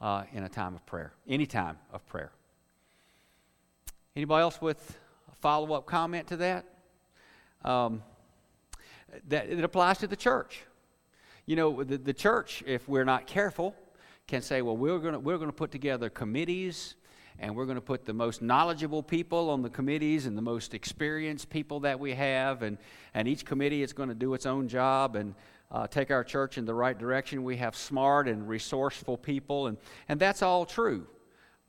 uh, 0.00 0.24
in 0.32 0.44
a 0.44 0.48
time 0.48 0.74
of 0.74 0.84
prayer, 0.86 1.12
any 1.28 1.46
time 1.46 1.78
of 1.92 2.06
prayer. 2.06 2.32
Anybody 4.16 4.42
else 4.42 4.60
with 4.60 4.98
a 5.30 5.34
follow 5.36 5.74
up 5.74 5.86
comment 5.86 6.28
to 6.28 6.36
that? 6.38 6.64
Um, 7.64 8.02
that 9.28 9.48
it 9.48 9.62
applies 9.62 9.98
to 9.98 10.06
the 10.06 10.16
church. 10.16 10.60
You 11.46 11.56
know, 11.56 11.82
the, 11.82 11.98
the 11.98 12.12
church, 12.12 12.62
if 12.66 12.88
we're 12.88 13.04
not 13.04 13.26
careful, 13.26 13.74
can 14.26 14.42
say, 14.42 14.60
well, 14.60 14.76
we're 14.76 14.98
going 14.98 15.22
we're 15.22 15.38
to 15.38 15.52
put 15.52 15.70
together 15.70 16.10
committees 16.10 16.94
and 17.40 17.54
we're 17.54 17.66
going 17.66 17.76
to 17.76 17.80
put 17.80 18.04
the 18.04 18.12
most 18.12 18.42
knowledgeable 18.42 19.02
people 19.02 19.50
on 19.50 19.62
the 19.62 19.70
committees 19.70 20.26
and 20.26 20.36
the 20.36 20.42
most 20.42 20.74
experienced 20.74 21.48
people 21.50 21.80
that 21.80 22.00
we 22.00 22.14
have. 22.14 22.62
And, 22.62 22.78
and 23.14 23.28
each 23.28 23.44
committee 23.44 23.82
is 23.82 23.92
going 23.92 24.08
to 24.08 24.14
do 24.14 24.34
its 24.34 24.44
own 24.46 24.68
job 24.68 25.14
and 25.14 25.34
uh, 25.70 25.86
take 25.86 26.10
our 26.10 26.24
church 26.24 26.58
in 26.58 26.64
the 26.64 26.74
right 26.74 26.98
direction. 26.98 27.44
We 27.44 27.56
have 27.58 27.76
smart 27.76 28.26
and 28.26 28.48
resourceful 28.48 29.18
people 29.18 29.68
and, 29.68 29.78
and 30.08 30.18
that's 30.18 30.42
all 30.42 30.66
true. 30.66 31.06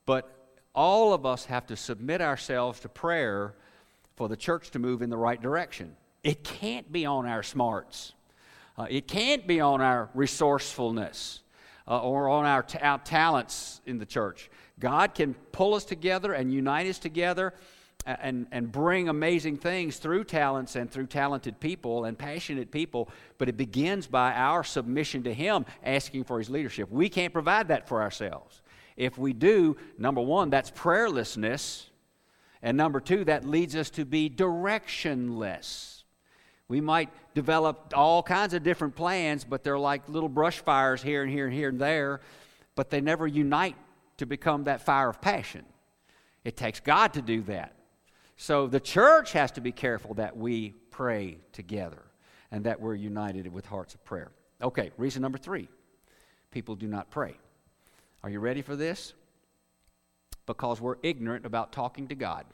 But 0.05 0.31
all 0.73 1.13
of 1.13 1.25
us 1.25 1.45
have 1.45 1.67
to 1.67 1.75
submit 1.75 2.21
ourselves 2.21 2.79
to 2.81 2.89
prayer 2.89 3.53
for 4.15 4.27
the 4.27 4.37
church 4.37 4.71
to 4.71 4.79
move 4.79 5.01
in 5.01 5.09
the 5.09 5.17
right 5.17 5.41
direction. 5.41 5.95
It 6.23 6.43
can't 6.43 6.91
be 6.91 7.05
on 7.05 7.25
our 7.25 7.43
smarts. 7.43 8.13
Uh, 8.77 8.87
it 8.89 9.07
can't 9.07 9.45
be 9.45 9.59
on 9.59 9.81
our 9.81 10.09
resourcefulness 10.13 11.41
uh, 11.87 11.99
or 12.01 12.29
on 12.29 12.45
our, 12.45 12.63
t- 12.63 12.79
our 12.79 12.97
talents 12.99 13.81
in 13.85 13.97
the 13.99 14.05
church 14.05 14.49
God 14.79 15.13
can 15.13 15.33
pull 15.51 15.73
us 15.73 15.85
together 15.85 16.33
and 16.33 16.53
unite 16.53 16.87
us 16.87 16.99
together 16.99 17.53
and, 18.05 18.47
and 18.51 18.71
bring 18.71 19.09
amazing 19.09 19.57
things 19.57 19.97
through 19.97 20.23
talents 20.23 20.75
and 20.75 20.89
through 20.89 21.07
talented 21.07 21.59
people 21.59 22.05
and 22.05 22.17
passionate 22.17 22.71
people, 22.71 23.09
but 23.37 23.49
it 23.49 23.57
begins 23.57 24.07
by 24.07 24.33
our 24.33 24.63
submission 24.63 25.23
to 25.23 25.33
Him, 25.33 25.65
asking 25.83 26.23
for 26.23 26.39
His 26.39 26.49
leadership. 26.49 26.89
We 26.89 27.09
can't 27.09 27.33
provide 27.33 27.67
that 27.67 27.87
for 27.87 28.01
ourselves. 28.01 28.61
If 28.95 29.17
we 29.17 29.33
do, 29.33 29.77
number 29.97 30.21
one, 30.21 30.49
that's 30.49 30.71
prayerlessness. 30.71 31.85
And 32.61 32.75
number 32.75 32.99
two, 32.99 33.25
that 33.25 33.45
leads 33.45 33.75
us 33.75 33.89
to 33.91 34.05
be 34.05 34.29
directionless. 34.29 36.03
We 36.67 36.81
might 36.81 37.09
develop 37.33 37.93
all 37.95 38.21
kinds 38.21 38.53
of 38.53 38.63
different 38.63 38.95
plans, 38.95 39.43
but 39.43 39.63
they're 39.63 39.79
like 39.79 40.07
little 40.07 40.29
brush 40.29 40.59
fires 40.59 41.01
here 41.01 41.23
and 41.23 41.31
here 41.31 41.45
and 41.45 41.53
here 41.53 41.69
and 41.69 41.79
there, 41.79 42.21
but 42.75 42.89
they 42.89 43.01
never 43.01 43.25
unite 43.25 43.75
to 44.19 44.25
become 44.25 44.65
that 44.65 44.81
fire 44.81 45.09
of 45.09 45.21
passion. 45.21 45.65
It 46.43 46.55
takes 46.55 46.79
God 46.79 47.13
to 47.13 47.21
do 47.21 47.41
that. 47.43 47.75
So 48.37 48.67
the 48.67 48.79
church 48.79 49.33
has 49.33 49.51
to 49.51 49.61
be 49.61 49.71
careful 49.71 50.13
that 50.15 50.37
we 50.37 50.75
pray 50.91 51.39
together 51.51 52.03
and 52.51 52.63
that 52.65 52.79
we're 52.79 52.95
united 52.95 53.51
with 53.51 53.65
hearts 53.65 53.93
of 53.95 54.03
prayer. 54.05 54.31
Okay, 54.61 54.91
reason 54.97 55.21
number 55.21 55.37
three 55.37 55.67
people 56.51 56.75
do 56.75 56.87
not 56.87 57.11
pray. 57.11 57.35
Are 58.23 58.29
you 58.29 58.39
ready 58.39 58.61
for 58.61 58.75
this? 58.75 59.13
Because 60.45 60.81
we're 60.81 60.95
ignorant 61.03 61.45
about 61.45 61.71
talking 61.71 62.07
to 62.07 62.15
God. 62.15 62.45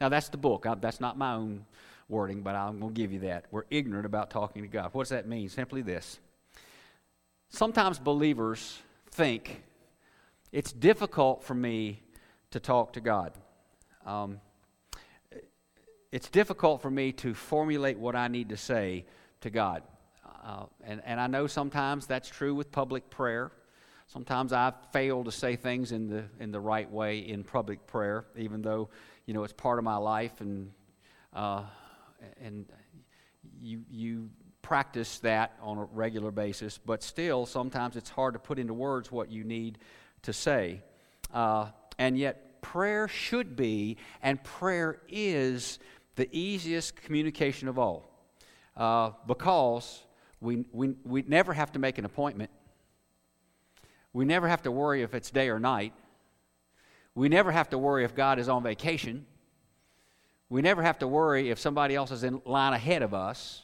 Now, 0.00 0.08
that's 0.08 0.28
the 0.28 0.36
book. 0.36 0.66
that's 0.80 1.00
not 1.00 1.18
my 1.18 1.34
own 1.34 1.66
wording, 2.08 2.42
but 2.42 2.54
I'm 2.54 2.78
going 2.80 2.94
to 2.94 3.00
give 3.00 3.12
you 3.12 3.20
that. 3.20 3.46
We're 3.50 3.64
ignorant 3.70 4.06
about 4.06 4.30
talking 4.30 4.62
to 4.62 4.68
God. 4.68 4.90
What 4.92 5.02
does 5.02 5.10
that 5.10 5.26
mean? 5.28 5.48
Simply 5.48 5.82
this. 5.82 6.20
Sometimes 7.48 7.98
believers 7.98 8.78
think 9.10 9.62
it's 10.54 10.72
difficult 10.72 11.42
for 11.42 11.54
me 11.54 12.00
to 12.52 12.60
talk 12.60 12.92
to 12.92 13.00
God. 13.00 13.32
Um, 14.06 14.40
it's 16.12 16.28
difficult 16.28 16.80
for 16.80 16.92
me 16.92 17.10
to 17.10 17.34
formulate 17.34 17.98
what 17.98 18.14
I 18.14 18.28
need 18.28 18.50
to 18.50 18.56
say 18.56 19.04
to 19.40 19.50
God. 19.50 19.82
Uh, 20.44 20.66
and, 20.84 21.02
and 21.04 21.20
I 21.20 21.26
know 21.26 21.48
sometimes 21.48 22.06
that's 22.06 22.28
true 22.28 22.54
with 22.54 22.70
public 22.70 23.10
prayer. 23.10 23.50
Sometimes 24.06 24.52
I 24.52 24.72
fail 24.92 25.24
to 25.24 25.32
say 25.32 25.56
things 25.56 25.90
in 25.90 26.06
the, 26.06 26.22
in 26.38 26.52
the 26.52 26.60
right 26.60 26.88
way 26.88 27.18
in 27.18 27.42
public 27.42 27.88
prayer, 27.88 28.26
even 28.36 28.62
though, 28.62 28.90
you 29.26 29.34
know, 29.34 29.42
it's 29.42 29.52
part 29.52 29.80
of 29.80 29.84
my 29.84 29.96
life 29.96 30.40
and, 30.40 30.70
uh, 31.32 31.64
and 32.40 32.66
you, 33.60 33.82
you 33.90 34.30
practice 34.62 35.18
that 35.18 35.56
on 35.60 35.78
a 35.78 35.84
regular 35.86 36.30
basis. 36.30 36.78
But 36.78 37.02
still, 37.02 37.44
sometimes 37.44 37.96
it's 37.96 38.10
hard 38.10 38.34
to 38.34 38.38
put 38.38 38.60
into 38.60 38.72
words 38.72 39.10
what 39.10 39.32
you 39.32 39.42
need 39.42 39.78
to 40.24 40.32
say. 40.32 40.82
Uh, 41.32 41.68
and 41.98 42.18
yet, 42.18 42.60
prayer 42.62 43.08
should 43.08 43.56
be, 43.56 43.96
and 44.22 44.42
prayer 44.42 45.00
is, 45.08 45.78
the 46.16 46.28
easiest 46.36 46.96
communication 46.96 47.68
of 47.68 47.78
all. 47.78 48.08
Uh, 48.76 49.10
because 49.26 50.02
we, 50.40 50.64
we, 50.72 50.94
we 51.04 51.22
never 51.26 51.52
have 51.52 51.72
to 51.72 51.78
make 51.78 51.98
an 51.98 52.04
appointment. 52.04 52.50
We 54.12 54.24
never 54.24 54.48
have 54.48 54.62
to 54.62 54.70
worry 54.70 55.02
if 55.02 55.14
it's 55.14 55.30
day 55.30 55.48
or 55.48 55.58
night. 55.58 55.92
We 57.14 57.28
never 57.28 57.50
have 57.50 57.70
to 57.70 57.78
worry 57.78 58.04
if 58.04 58.14
God 58.14 58.38
is 58.38 58.48
on 58.48 58.62
vacation. 58.62 59.26
We 60.48 60.62
never 60.62 60.82
have 60.82 60.98
to 61.00 61.08
worry 61.08 61.50
if 61.50 61.58
somebody 61.58 61.94
else 61.94 62.10
is 62.10 62.22
in 62.22 62.40
line 62.44 62.72
ahead 62.74 63.02
of 63.02 63.14
us. 63.14 63.62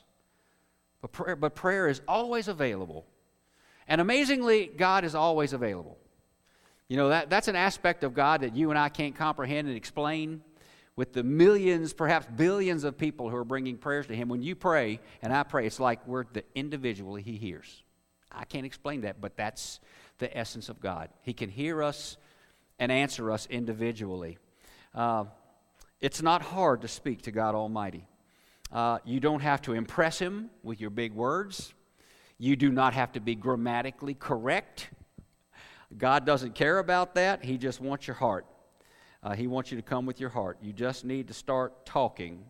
But 1.00 1.12
prayer, 1.12 1.36
but 1.36 1.54
prayer 1.54 1.88
is 1.88 2.00
always 2.06 2.48
available. 2.48 3.06
And 3.86 4.00
amazingly, 4.00 4.66
God 4.66 5.04
is 5.04 5.14
always 5.14 5.52
available. 5.52 5.98
You 6.90 6.96
know, 6.96 7.10
that, 7.10 7.30
that's 7.30 7.46
an 7.46 7.54
aspect 7.54 8.02
of 8.02 8.14
God 8.14 8.40
that 8.40 8.56
you 8.56 8.70
and 8.70 8.78
I 8.78 8.88
can't 8.88 9.14
comprehend 9.14 9.68
and 9.68 9.76
explain 9.76 10.42
with 10.96 11.12
the 11.12 11.22
millions, 11.22 11.92
perhaps 11.92 12.26
billions 12.34 12.82
of 12.82 12.98
people 12.98 13.30
who 13.30 13.36
are 13.36 13.44
bringing 13.44 13.78
prayers 13.78 14.08
to 14.08 14.16
Him. 14.16 14.28
When 14.28 14.42
you 14.42 14.56
pray 14.56 14.98
and 15.22 15.32
I 15.32 15.44
pray, 15.44 15.66
it's 15.66 15.78
like 15.78 16.04
we're 16.04 16.24
the 16.32 16.42
individual 16.56 17.14
He 17.14 17.36
hears. 17.36 17.84
I 18.32 18.44
can't 18.44 18.66
explain 18.66 19.02
that, 19.02 19.20
but 19.20 19.36
that's 19.36 19.78
the 20.18 20.36
essence 20.36 20.68
of 20.68 20.80
God. 20.80 21.10
He 21.22 21.32
can 21.32 21.48
hear 21.48 21.80
us 21.80 22.16
and 22.80 22.90
answer 22.90 23.30
us 23.30 23.46
individually. 23.46 24.38
Uh, 24.92 25.26
it's 26.00 26.22
not 26.22 26.42
hard 26.42 26.80
to 26.82 26.88
speak 26.88 27.22
to 27.22 27.30
God 27.30 27.54
Almighty. 27.54 28.04
Uh, 28.72 28.98
you 29.04 29.20
don't 29.20 29.42
have 29.42 29.62
to 29.62 29.74
impress 29.74 30.18
Him 30.18 30.50
with 30.64 30.80
your 30.80 30.90
big 30.90 31.14
words. 31.14 31.72
You 32.36 32.56
do 32.56 32.68
not 32.68 32.94
have 32.94 33.12
to 33.12 33.20
be 33.20 33.36
grammatically 33.36 34.14
correct. 34.14 34.90
God 35.96 36.24
doesn't 36.24 36.54
care 36.54 36.78
about 36.78 37.14
that. 37.14 37.44
He 37.44 37.58
just 37.58 37.80
wants 37.80 38.06
your 38.06 38.16
heart. 38.16 38.46
Uh, 39.22 39.34
he 39.34 39.46
wants 39.46 39.70
you 39.70 39.76
to 39.76 39.82
come 39.82 40.06
with 40.06 40.20
your 40.20 40.30
heart. 40.30 40.58
You 40.62 40.72
just 40.72 41.04
need 41.04 41.28
to 41.28 41.34
start 41.34 41.84
talking. 41.84 42.44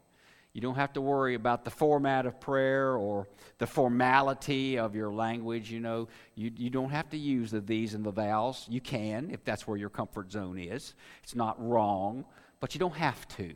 You 0.53 0.61
don't 0.61 0.75
have 0.75 0.93
to 0.95 1.01
worry 1.01 1.35
about 1.35 1.65
the 1.65 1.71
format 1.71 2.27
of 2.27 2.41
prayer 2.41 2.97
or 2.97 3.29
the 3.59 3.67
formality 3.67 4.79
of 4.79 4.95
your 4.95 5.13
language. 5.13 5.71
You 5.71 5.81
know, 5.81 6.09
you, 6.35 6.51
you 6.57 6.71
don't 6.71 6.91
have 6.91 7.09
to 7.11 7.17
use 7.17 7.51
the 7.51 7.61
these 7.61 7.95
and 7.95 8.05
the 8.05 8.13
thous. 8.13 8.67
You 8.69 8.81
can 8.81 9.31
if 9.31 9.45
that's 9.45 9.67
where 9.67 9.77
your 9.77 9.91
comfort 9.91 10.31
zone 10.31 10.59
is. 10.59 10.95
It's 11.23 11.35
not 11.35 11.57
wrong, 11.61 12.25
but 12.61 12.75
you 12.75 12.81
don't 12.81 12.97
have 12.97 13.27
to. 13.37 13.55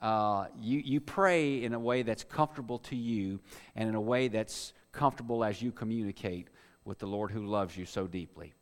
Uh, 0.00 0.46
you, 0.58 0.78
you 0.78 1.00
pray 1.00 1.62
in 1.62 1.72
a 1.72 1.78
way 1.78 2.02
that's 2.02 2.24
comfortable 2.24 2.78
to 2.78 2.96
you 2.96 3.40
and 3.74 3.88
in 3.88 3.94
a 3.94 4.00
way 4.00 4.28
that's 4.28 4.72
comfortable 4.92 5.42
as 5.42 5.62
you 5.62 5.72
communicate 5.72 6.48
with 6.84 6.98
the 6.98 7.06
Lord 7.06 7.30
who 7.30 7.46
loves 7.46 7.76
you 7.76 7.86
so 7.86 8.06
deeply. 8.06 8.54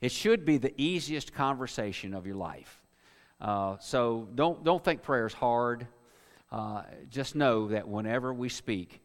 It 0.00 0.12
should 0.12 0.44
be 0.44 0.58
the 0.58 0.72
easiest 0.80 1.32
conversation 1.32 2.14
of 2.14 2.26
your 2.26 2.36
life. 2.36 2.80
Uh, 3.40 3.76
so 3.80 4.28
don't, 4.34 4.64
don't 4.64 4.82
think 4.84 5.02
prayer 5.02 5.26
is 5.26 5.32
hard. 5.32 5.86
Uh, 6.50 6.82
just 7.10 7.34
know 7.34 7.68
that 7.68 7.86
whenever 7.88 8.32
we 8.32 8.48
speak, 8.48 9.00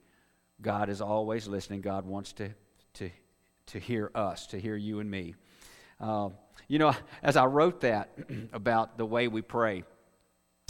God 0.62 0.90
is 0.90 1.02
always 1.02 1.48
listening. 1.48 1.82
God 1.82 2.06
wants 2.06 2.34
to, 2.34 2.50
to, 2.96 3.10
to 3.68 3.80
hear 3.80 4.12
us, 4.16 4.48
to 4.48 4.60
hear 4.60 4.76
you 4.76 5.00
and 5.00 5.10
me. 5.10 5.36
Uh, 6.00 6.30
you 6.68 6.80
know, 6.80 6.96
as 7.22 7.38
I 7.38 7.46
wrote 7.46 7.82
that 7.82 8.18
about 8.54 8.98
the 8.98 9.06
way 9.06 9.28
we 9.28 9.42
pray, 9.42 9.84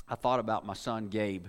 I 0.08 0.16
thought 0.16 0.40
about 0.40 0.66
my 0.66 0.74
son 0.74 1.08
Gabe. 1.08 1.48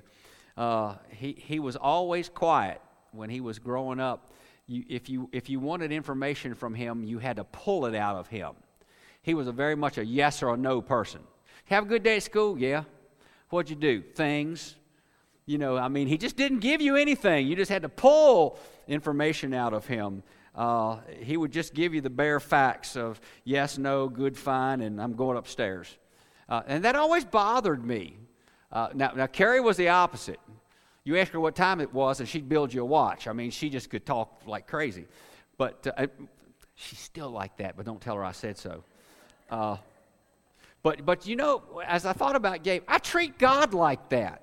Uh, 0.57 0.97
he, 1.11 1.33
he 1.33 1.59
was 1.59 1.77
always 1.77 2.29
quiet 2.29 2.81
when 3.13 3.31
he 3.31 3.41
was 3.41 3.59
growing 3.59 4.01
up. 4.01 4.33
You, 4.67 4.85
if, 4.89 5.09
you, 5.09 5.29
if 5.33 5.49
you 5.49 5.61
wanted 5.61 5.93
information 5.93 6.55
from 6.55 6.75
him, 6.75 7.05
you 7.05 7.19
had 7.19 7.37
to 7.37 7.45
pull 7.45 7.87
it 7.87 7.95
out 7.95 8.17
of 8.17 8.29
him. 8.29 8.55
He 9.25 9.33
was 9.33 9.49
a 9.49 9.53
very 9.53 9.75
much 9.75 9.97
a 9.97 10.05
yes 10.05 10.43
or 10.43 10.53
a 10.53 10.57
no 10.57 10.83
person. 10.83 11.23
Have 11.65 11.85
a 11.85 11.87
good 11.87 12.03
day 12.03 12.19
at 12.19 12.23
school? 12.23 12.59
Yeah. 12.59 12.85
What'd 13.49 13.71
you 13.71 13.77
do? 13.77 14.03
Things. 14.03 14.77
You 15.47 15.57
know, 15.57 15.79
I 15.79 15.89
mean, 15.89 16.09
he 16.09 16.19
just 16.19 16.37
didn't 16.37 16.61
give 16.61 16.83
you 16.83 16.97
anything. 16.97 17.47
You 17.47 17.57
just 17.57 17.71
had 17.71 17.83
to 17.83 17.89
pull 17.89 18.59
information 18.87 19.55
out 19.55 19.73
of 19.73 19.87
him. 19.87 20.23
Uh, 20.55 20.99
he 21.21 21.39
would 21.39 21.53
just 21.53 21.73
give 21.73 21.95
you 21.95 22.03
the 22.03 22.11
bare 22.11 22.39
facts 22.39 22.97
of 22.97 23.19
yes, 23.45 23.79
no, 23.79 24.09
good, 24.09 24.37
fine, 24.37 24.83
and 24.83 25.01
I'm 25.01 25.15
going 25.15 25.39
upstairs. 25.39 25.97
Uh, 26.47 26.61
and 26.67 26.85
that 26.85 26.95
always 26.95 27.25
bothered 27.25 27.83
me. 27.83 28.19
Uh, 28.71 28.89
now, 28.93 29.13
now, 29.17 29.27
Carrie 29.27 29.61
was 29.61 29.79
the 29.79 29.89
opposite. 29.89 30.41
You 31.03 31.17
ask 31.17 31.33
her 31.33 31.41
what 31.41 31.55
time 31.55 31.81
it 31.81 31.93
was, 31.95 32.21
and 32.21 32.29
she'd 32.29 32.49
build 32.49 32.75
you 32.75 32.83
a 32.83 32.85
watch. 32.85 33.27
I 33.27 33.33
mean, 33.33 33.51
she 33.51 33.71
just 33.71 33.89
could 33.89 34.05
talk 34.05 34.43
like 34.47 34.67
crazy. 34.67 35.07
But 35.57 35.87
uh, 35.97 36.09
she's 36.75 36.99
still 36.99 37.31
like 37.31 37.57
that, 37.57 37.75
but 37.75 37.87
don't 37.87 38.03
tell 38.03 38.17
her 38.17 38.25
I 38.25 38.33
said 38.33 38.59
so. 38.59 38.85
Uh, 39.55 39.77
but, 40.83 41.07
but 41.07 41.27
you 41.29 41.37
know, 41.37 41.63
as 41.87 42.05
I 42.05 42.13
thought 42.13 42.35
about 42.35 42.65
Gabe, 42.65 42.83
I 42.89 42.99
treat 42.99 43.39
God 43.39 43.73
like 43.73 44.09
that. 44.09 44.43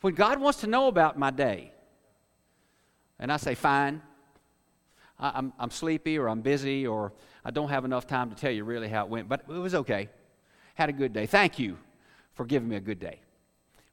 When 0.00 0.14
God 0.14 0.40
wants 0.40 0.60
to 0.60 0.68
know 0.68 0.86
about 0.86 1.18
my 1.18 1.32
day, 1.32 1.72
and 3.18 3.32
I 3.32 3.36
say, 3.36 3.56
fine, 3.56 4.00
I, 5.18 5.32
I'm, 5.34 5.52
I'm 5.58 5.70
sleepy 5.70 6.16
or 6.18 6.28
I'm 6.28 6.40
busy 6.40 6.86
or 6.86 7.12
I 7.44 7.50
don't 7.50 7.68
have 7.68 7.84
enough 7.84 8.06
time 8.06 8.30
to 8.30 8.36
tell 8.36 8.52
you 8.52 8.62
really 8.62 8.88
how 8.88 9.04
it 9.04 9.10
went, 9.10 9.28
but 9.28 9.40
it 9.48 9.52
was 9.52 9.74
okay. 9.74 10.08
Had 10.76 10.88
a 10.88 10.92
good 10.92 11.12
day. 11.12 11.26
Thank 11.26 11.58
you 11.58 11.76
for 12.34 12.44
giving 12.44 12.68
me 12.68 12.76
a 12.76 12.80
good 12.80 13.00
day. 13.00 13.18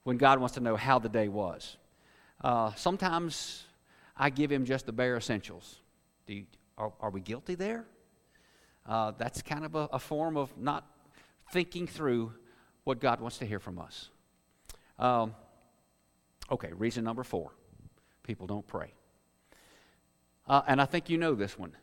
When 0.04 0.18
God 0.18 0.40
wants 0.40 0.54
to 0.56 0.62
know 0.62 0.76
how 0.76 1.00
the 1.00 1.10
day 1.10 1.28
was. 1.28 1.76
Uh, 2.44 2.72
sometimes 2.76 3.64
I 4.16 4.30
give 4.30 4.52
him 4.52 4.64
just 4.64 4.86
the 4.86 4.92
bare 4.92 5.18
essentials. 5.18 5.80
You, 6.28 6.46
are, 6.78 6.94
are, 7.02 7.10
we 7.10 7.20
guilty 7.20 7.56
there? 7.56 7.86
Uh, 8.86 9.12
that's 9.18 9.42
kind 9.42 9.64
of 9.64 9.76
a, 9.76 9.90
a, 9.94 10.00
form 10.00 10.38
of 10.38 10.58
not 10.58 10.86
thinking 11.52 11.86
through 11.86 12.34
what 12.84 13.00
God 13.00 13.22
wants 13.22 13.38
to 13.38 13.46
hear 13.46 13.60
from 13.60 13.78
us. 13.78 14.10
Um, 14.98 15.36
okay, 16.52 16.70
reason 16.74 17.04
number 17.04 17.24
four 17.24 17.52
people 18.24 18.48
don't 18.48 18.66
pray. 18.66 18.94
Uh, 20.48 20.62
and 20.68 20.82
I 20.82 20.86
think 20.86 21.10
you 21.10 21.18
know 21.18 21.36
this 21.36 21.58
one 21.58 21.76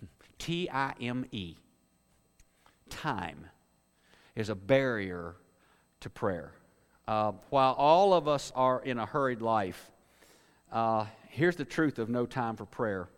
T 0.38 0.68
I 0.70 0.94
M 1.00 1.26
E. 1.32 1.56
Time 2.88 3.46
is 4.34 4.48
a 4.48 4.54
barrier 4.54 5.36
to 6.00 6.08
prayer. 6.08 6.52
Uh, 7.06 7.32
while 7.50 7.72
all 7.72 8.14
of 8.14 8.28
us 8.28 8.52
are 8.54 8.80
in 8.82 8.98
a 8.98 9.06
hurried 9.06 9.42
life, 9.42 9.90
uh, 10.70 11.06
here's 11.28 11.56
the 11.56 11.64
truth 11.64 11.98
of 11.98 12.08
no 12.08 12.26
time 12.26 12.54
for 12.56 12.64
prayer. 12.64 13.08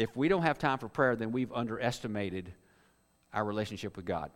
If 0.00 0.16
we 0.16 0.28
don't 0.28 0.42
have 0.42 0.58
time 0.58 0.78
for 0.78 0.88
prayer, 0.88 1.14
then 1.14 1.30
we've 1.30 1.52
underestimated 1.52 2.52
our 3.34 3.44
relationship 3.44 3.96
with 3.96 4.06
God. 4.06 4.30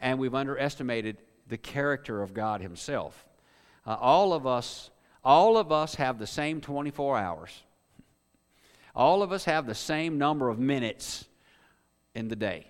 And 0.00 0.18
we've 0.18 0.34
underestimated 0.34 1.16
the 1.46 1.56
character 1.56 2.22
of 2.22 2.34
God 2.34 2.60
Himself. 2.60 3.24
Uh, 3.86 3.96
all 4.00 4.32
of 4.32 4.46
us, 4.46 4.90
all 5.22 5.56
of 5.56 5.70
us 5.70 5.94
have 5.94 6.18
the 6.18 6.26
same 6.26 6.60
24 6.60 7.18
hours. 7.18 7.62
All 8.96 9.22
of 9.22 9.30
us 9.30 9.44
have 9.44 9.66
the 9.66 9.74
same 9.76 10.18
number 10.18 10.48
of 10.48 10.58
minutes 10.58 11.24
in 12.14 12.26
the 12.26 12.36
day. 12.36 12.66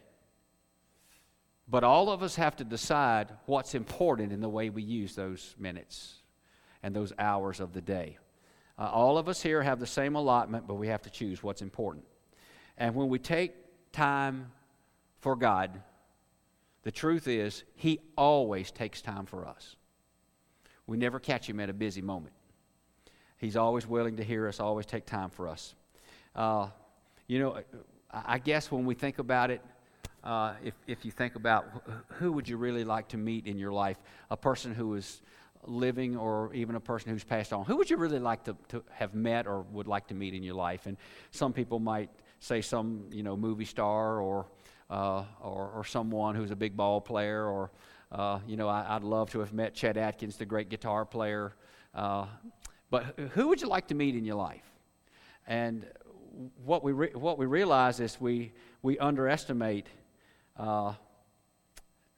But 1.67 1.85
all 1.85 2.11
of 2.11 2.23
us 2.23 2.37
have 2.37 2.57
to 2.57 2.65
decide 2.65 3.33
what's 3.47 3.75
important 3.75 4.31
in 4.31 4.41
the 4.41 4.49
way 4.49 4.69
we 4.69 4.83
use 4.83 5.15
those 5.15 5.55
minutes 5.59 6.17
and 6.83 6.95
those 6.95 7.15
hours 7.19 7.61
of 7.61 7.73
the 7.73 7.81
day. 7.81 8.19
Uh, 8.79 8.91
all 8.91 9.19
of 9.19 9.29
us 9.29 9.41
here 9.41 9.63
have 9.63 9.79
the 9.79 9.87
same 9.87 10.17
allotment, 10.17 10.67
but 10.67 10.75
we 10.75 10.89
have 10.89 11.03
to 11.03 11.11
choose 11.11 11.43
what's 11.43 11.63
important. 11.63 12.05
And 12.77 12.95
when 12.95 13.09
we 13.09 13.19
take 13.19 13.55
time 13.93 14.51
for 15.21 15.37
God, 15.37 15.81
the 16.83 16.91
truth 16.91 17.29
is, 17.29 17.65
He 17.77 18.01
always 18.17 18.71
takes 18.71 19.01
time 19.01 19.27
for 19.27 19.47
us. 19.47 19.77
We 20.87 20.97
never 20.97 21.21
catch 21.21 21.49
Him 21.49 21.61
at 21.61 21.71
a 21.71 21.73
busy 21.73 22.03
moment. 22.03 22.35
He's 23.39 23.57
always 23.57 23.87
willing 23.87 24.17
to 24.17 24.25
hear 24.25 24.49
us, 24.49 24.59
always 24.59 24.87
take 24.87 25.07
time 25.07 25.31
for 25.31 25.49
us. 25.49 25.75
Uh, 26.35 26.69
you 27.27 27.39
know, 27.39 27.61
I 28.11 28.39
guess 28.39 28.71
when 28.71 28.85
we 28.85 28.95
think 28.95 29.19
about 29.19 29.51
it, 29.51 29.61
uh, 30.25 30.55
if, 30.65 30.75
if 30.87 31.05
you 31.05 31.11
think 31.11 31.37
about 31.37 31.67
who 32.15 32.33
would 32.33 32.49
you 32.49 32.57
really 32.57 32.85
like 32.85 33.09
to 33.09 33.17
meet 33.17 33.47
in 33.47 33.59
your 33.59 33.73
life, 33.73 33.99
a 34.31 34.37
person 34.37 34.75
who 34.75 34.95
is 34.95 35.21
living 35.67 36.17
or 36.17 36.53
even 36.55 36.77
a 36.77 36.81
person 36.81 37.11
who's 37.11 37.25
passed 37.25 37.53
on, 37.53 37.65
who 37.65 37.77
would 37.77 37.91
you 37.91 37.97
really 37.97 38.19
like 38.19 38.45
to, 38.45 38.57
to 38.69 38.83
have 38.93 39.15
met 39.15 39.47
or 39.47 39.63
would 39.63 39.87
like 39.87 40.07
to 40.09 40.15
meet 40.15 40.35
in 40.35 40.43
your 40.43 40.55
life? 40.55 40.87
And 40.87 40.97
some 41.31 41.53
people 41.53 41.79
might 41.79 42.11
say 42.41 42.61
some, 42.61 43.07
you 43.11 43.23
know, 43.23 43.37
movie 43.37 43.65
star 43.65 44.21
or, 44.21 44.47
uh, 44.91 45.25
or, 45.41 45.71
or, 45.75 45.85
someone 45.85 46.35
who's 46.35 46.51
a 46.51 46.57
big 46.57 46.77
ball 46.77 47.01
player 47.01 47.47
or, 47.47 47.71
uh, 48.13 48.39
you 48.47 48.57
know, 48.57 48.69
I, 48.69 48.95
would 48.95 49.05
love 49.05 49.31
to 49.31 49.41
have 49.41 49.53
met 49.53 49.75
Chet 49.75 49.97
Atkins, 49.97 50.37
the 50.37 50.45
great 50.45 50.69
guitar 50.69 51.07
player. 51.07 51.55
Uh, 51.95 52.27
but 52.91 53.19
who 53.33 53.49
would 53.49 53.63
you 53.63 53.69
like 53.69 53.89
to 53.89 53.95
meet 53.95 54.15
in 54.15 54.25
your 54.25 54.37
life? 54.37 54.71
And 55.47 55.87
what 56.65 56.85
we, 56.85 56.93
re- 56.93 57.15
what 57.15 57.39
we 57.39 57.47
realize 57.47 58.01
is 58.01 58.21
we, 58.21 58.53
we 58.83 58.99
underestimate 58.99 59.87
uh, 60.57 60.93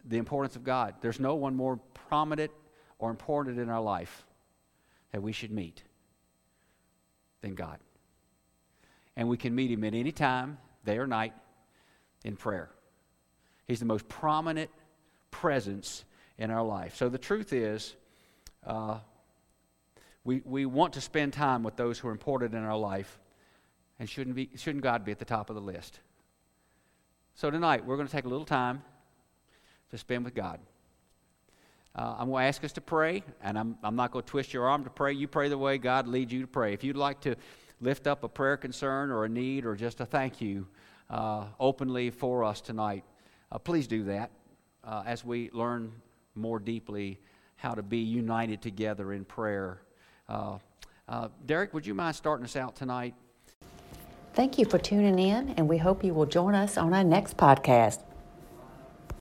the 0.04 0.18
importance 0.18 0.56
of 0.56 0.64
God. 0.64 0.94
There's 1.00 1.20
no 1.20 1.34
one 1.34 1.54
more 1.54 1.76
prominent 2.08 2.50
or 2.98 3.10
important 3.10 3.58
in 3.58 3.68
our 3.68 3.80
life 3.80 4.24
that 5.12 5.22
we 5.22 5.32
should 5.32 5.50
meet 5.50 5.82
than 7.40 7.54
God. 7.54 7.78
And 9.16 9.28
we 9.28 9.36
can 9.36 9.54
meet 9.54 9.70
Him 9.70 9.84
at 9.84 9.94
any 9.94 10.12
time, 10.12 10.58
day 10.84 10.98
or 10.98 11.06
night, 11.06 11.32
in 12.24 12.36
prayer. 12.36 12.70
He's 13.66 13.80
the 13.80 13.86
most 13.86 14.08
prominent 14.08 14.70
presence 15.30 16.04
in 16.38 16.50
our 16.50 16.62
life. 16.62 16.96
So 16.96 17.08
the 17.08 17.18
truth 17.18 17.52
is, 17.52 17.94
uh, 18.66 18.98
we, 20.24 20.42
we 20.44 20.66
want 20.66 20.92
to 20.94 21.00
spend 21.00 21.32
time 21.32 21.62
with 21.62 21.76
those 21.76 21.98
who 21.98 22.08
are 22.08 22.12
important 22.12 22.54
in 22.54 22.62
our 22.62 22.76
life. 22.76 23.18
And 23.98 24.08
shouldn't, 24.10 24.36
be, 24.36 24.50
shouldn't 24.56 24.82
God 24.82 25.04
be 25.04 25.12
at 25.12 25.18
the 25.18 25.24
top 25.24 25.48
of 25.48 25.56
the 25.56 25.62
list? 25.62 26.00
So 27.34 27.50
tonight, 27.50 27.84
we're 27.84 27.96
going 27.96 28.08
to 28.08 28.12
take 28.12 28.24
a 28.24 28.28
little 28.28 28.44
time 28.44 28.82
to 29.90 29.98
spend 29.98 30.24
with 30.24 30.34
God. 30.34 30.58
Uh, 31.96 32.14
I'm 32.18 32.28
going 32.28 32.42
to 32.42 32.48
ask 32.48 32.62
us 32.62 32.72
to 32.72 32.82
pray, 32.82 33.22
and 33.42 33.58
I'm, 33.58 33.78
I'm 33.82 33.96
not 33.96 34.10
going 34.10 34.22
to 34.22 34.30
twist 34.30 34.52
your 34.52 34.68
arm 34.68 34.84
to 34.84 34.90
pray. 34.90 35.14
You 35.14 35.26
pray 35.26 35.48
the 35.48 35.56
way 35.56 35.78
God 35.78 36.06
leads 36.06 36.30
you 36.30 36.42
to 36.42 36.46
pray. 36.46 36.74
If 36.74 36.84
you'd 36.84 36.96
like 36.96 37.20
to 37.22 37.36
lift 37.80 38.06
up 38.06 38.22
a 38.22 38.28
prayer 38.28 38.58
concern 38.58 39.10
or 39.10 39.24
a 39.24 39.28
need 39.28 39.64
or 39.64 39.74
just 39.74 40.00
a 40.00 40.06
thank 40.06 40.40
you 40.42 40.66
uh, 41.08 41.46
openly 41.58 42.10
for 42.10 42.44
us 42.44 42.60
tonight, 42.60 43.02
uh, 43.50 43.58
please 43.58 43.86
do 43.86 44.04
that 44.04 44.30
uh, 44.84 45.04
as 45.06 45.24
we 45.24 45.50
learn 45.54 45.90
more 46.34 46.58
deeply 46.58 47.18
how 47.56 47.72
to 47.72 47.82
be 47.82 47.98
united 47.98 48.60
together 48.60 49.14
in 49.14 49.24
prayer. 49.24 49.80
Uh, 50.28 50.58
uh, 51.08 51.28
Derek, 51.46 51.72
would 51.72 51.86
you 51.86 51.94
mind 51.94 52.14
starting 52.14 52.44
us 52.44 52.56
out 52.56 52.76
tonight? 52.76 53.14
Thank 54.34 54.58
you 54.58 54.66
for 54.66 54.76
tuning 54.76 55.18
in, 55.18 55.54
and 55.56 55.66
we 55.66 55.78
hope 55.78 56.04
you 56.04 56.12
will 56.12 56.26
join 56.26 56.54
us 56.54 56.76
on 56.76 56.92
our 56.92 57.04
next 57.04 57.38
podcast. 57.38 58.05